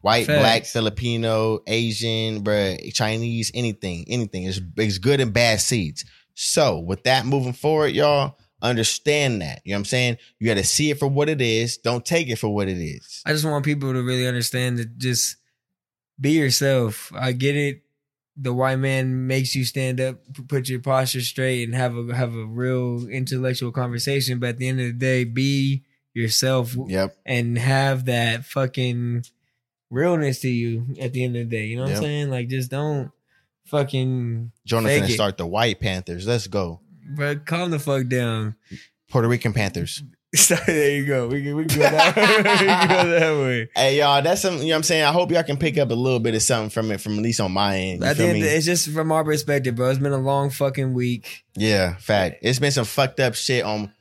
[0.05, 0.39] White, Facts.
[0.39, 4.45] black, Filipino, Asian, bruh, Chinese, anything, anything.
[4.45, 6.05] It's, it's good and bad seeds.
[6.35, 9.63] So with that moving forward, y'all, understand that.
[9.65, 10.19] You know what I'm saying?
[10.39, 11.79] You got to see it for what it is.
[11.79, 13.23] Don't take it for what it is.
[13.25, 15.37] I just want people to really understand that just
[16.21, 17.11] be yourself.
[17.17, 17.81] I get it.
[18.37, 22.35] The white man makes you stand up, put your posture straight, and have a have
[22.35, 24.39] a real intellectual conversation.
[24.39, 26.77] But at the end of the day, be yourself.
[26.77, 27.17] Yep.
[27.25, 29.25] And have that fucking
[29.95, 31.67] realness to you at the end of the day.
[31.67, 31.99] You know what Yep.
[31.99, 32.31] I'm saying?
[32.31, 33.11] Like, just don't
[33.67, 36.27] fucking Jonathan start the White Panthers.
[36.27, 36.81] Let's go.
[37.15, 38.57] Bro, calm the fuck down.
[39.11, 40.03] Puerto Rican Panthers.
[40.67, 41.29] there you go.
[41.29, 42.37] We can, we can go that way.
[42.39, 43.69] we can go that way.
[43.77, 45.05] Hey y'all, that's something you know what I'm saying.
[45.05, 47.23] I hope y'all can pick up a little bit of something from it, from at
[47.23, 48.03] least on my end.
[48.03, 48.43] You feel end, me?
[48.43, 49.91] it's just from our perspective, bro.
[49.91, 51.45] It's been a long fucking week.
[51.55, 52.39] Yeah, fact.
[52.43, 53.93] It's been some fucked up shit on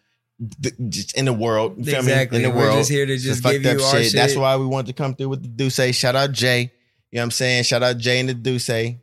[1.15, 1.77] in the world.
[1.77, 2.39] You feel Exactly.
[2.39, 2.45] me?
[2.45, 2.77] In the We're world.
[2.79, 4.37] just here to just give you our That's shit.
[4.37, 5.93] why we wanted to come through with the D'Ussé.
[5.93, 6.71] Shout out Jay.
[7.11, 7.63] You know what I'm saying?
[7.63, 8.99] Shout out Jay and the D'Ussé.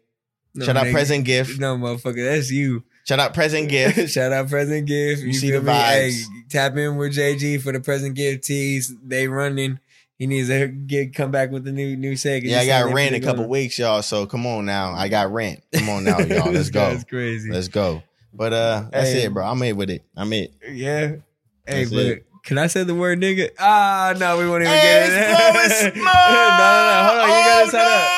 [0.54, 0.92] No, Shout out nigga.
[0.92, 1.60] Present Gift.
[1.60, 2.82] No, motherfucker, that's you.
[3.06, 4.10] Shout out Present Gift.
[4.10, 5.22] Shout out Present Gift.
[5.22, 5.70] You see the me?
[5.70, 6.20] vibes.
[6.20, 8.92] Hey, tap in with JG for the Present Gift tees.
[9.04, 9.78] They running.
[10.18, 12.52] He needs to get come back with the new new segment.
[12.52, 14.02] Yeah, I got rent a couple weeks, y'all.
[14.02, 14.92] So come on now.
[14.92, 15.62] I got rent.
[15.72, 16.52] Come on now, y'all.
[16.52, 16.90] Let's go.
[16.90, 17.50] That's crazy.
[17.50, 18.02] Let's go.
[18.32, 19.24] But uh that's Hey.
[19.24, 19.44] it, bro.
[19.44, 20.04] I'm in with it.
[20.16, 20.52] I'm it.
[20.70, 21.16] Yeah.
[21.66, 22.26] Hey, That's but it.
[22.44, 23.50] can I say the word nigga?
[23.58, 25.70] Ah, no, we won't even Hey, get it.
[25.70, 27.02] it's no, no, no.
[27.06, 27.28] Hold on.
[27.28, 28.08] You gotta set up.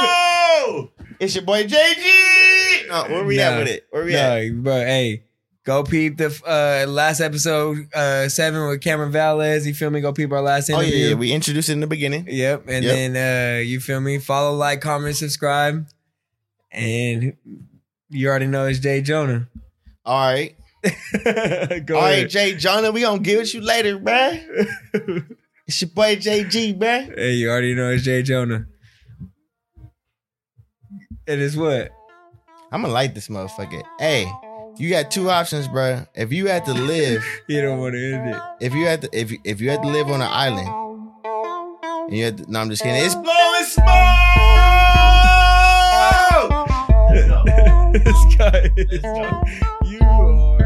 [0.00, 0.90] Oh,
[1.20, 2.88] it's your boy JG.
[2.88, 3.86] No, where we at with it?
[3.90, 4.44] Where we at?
[4.52, 4.72] No, bro.
[4.78, 5.24] Hey,
[5.64, 9.66] go peep the uh, last episode uh, seven with Cameron Valdez.
[9.66, 10.00] You feel me?
[10.00, 10.90] Go peep our last interview.
[10.92, 12.26] Oh yeah, yeah, we introduced it in the beginning.
[12.28, 12.64] Yep.
[12.68, 12.94] And Yep.
[12.94, 14.18] then uh, you feel me?
[14.18, 15.86] Follow, like, comment, subscribe,
[16.72, 17.34] and
[18.10, 19.46] you already know it's J'Jonah.
[20.04, 20.54] All right.
[21.86, 22.58] Go All right, ahead.
[22.58, 24.40] J'Jonah, we gonna get with you later, man.
[25.66, 27.12] it's your boy JG, man.
[27.16, 28.66] Hey, you already know it's J'Jonah.
[31.26, 31.90] It is what?
[32.72, 33.82] I'm gonna light this motherfucker.
[33.98, 34.30] Hey,
[34.76, 36.06] you got two options, bro.
[36.14, 38.42] If you had to live, You don't want to end it.
[38.60, 40.68] if you had to, if you, if you had to live on an island,
[42.08, 43.04] and you had to, no, I'm just kidding.
[43.04, 44.47] It's blowing smoke.
[47.92, 49.02] this guy is
[49.90, 50.58] you are.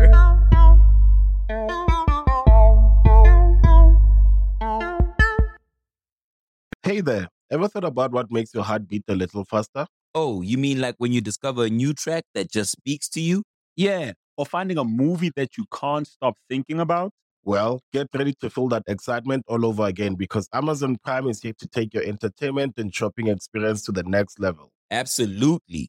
[6.83, 9.87] Hey there, ever thought about what makes your heart beat a little faster?
[10.15, 13.45] Oh, you mean like when you discover a new track that just speaks to you?
[13.77, 14.13] Yeah.
[14.37, 17.13] Or finding a movie that you can't stop thinking about?
[17.45, 21.55] Well, get ready to feel that excitement all over again because Amazon Prime is here
[21.59, 24.71] to take your entertainment and shopping experience to the next level.
[24.91, 25.89] Absolutely.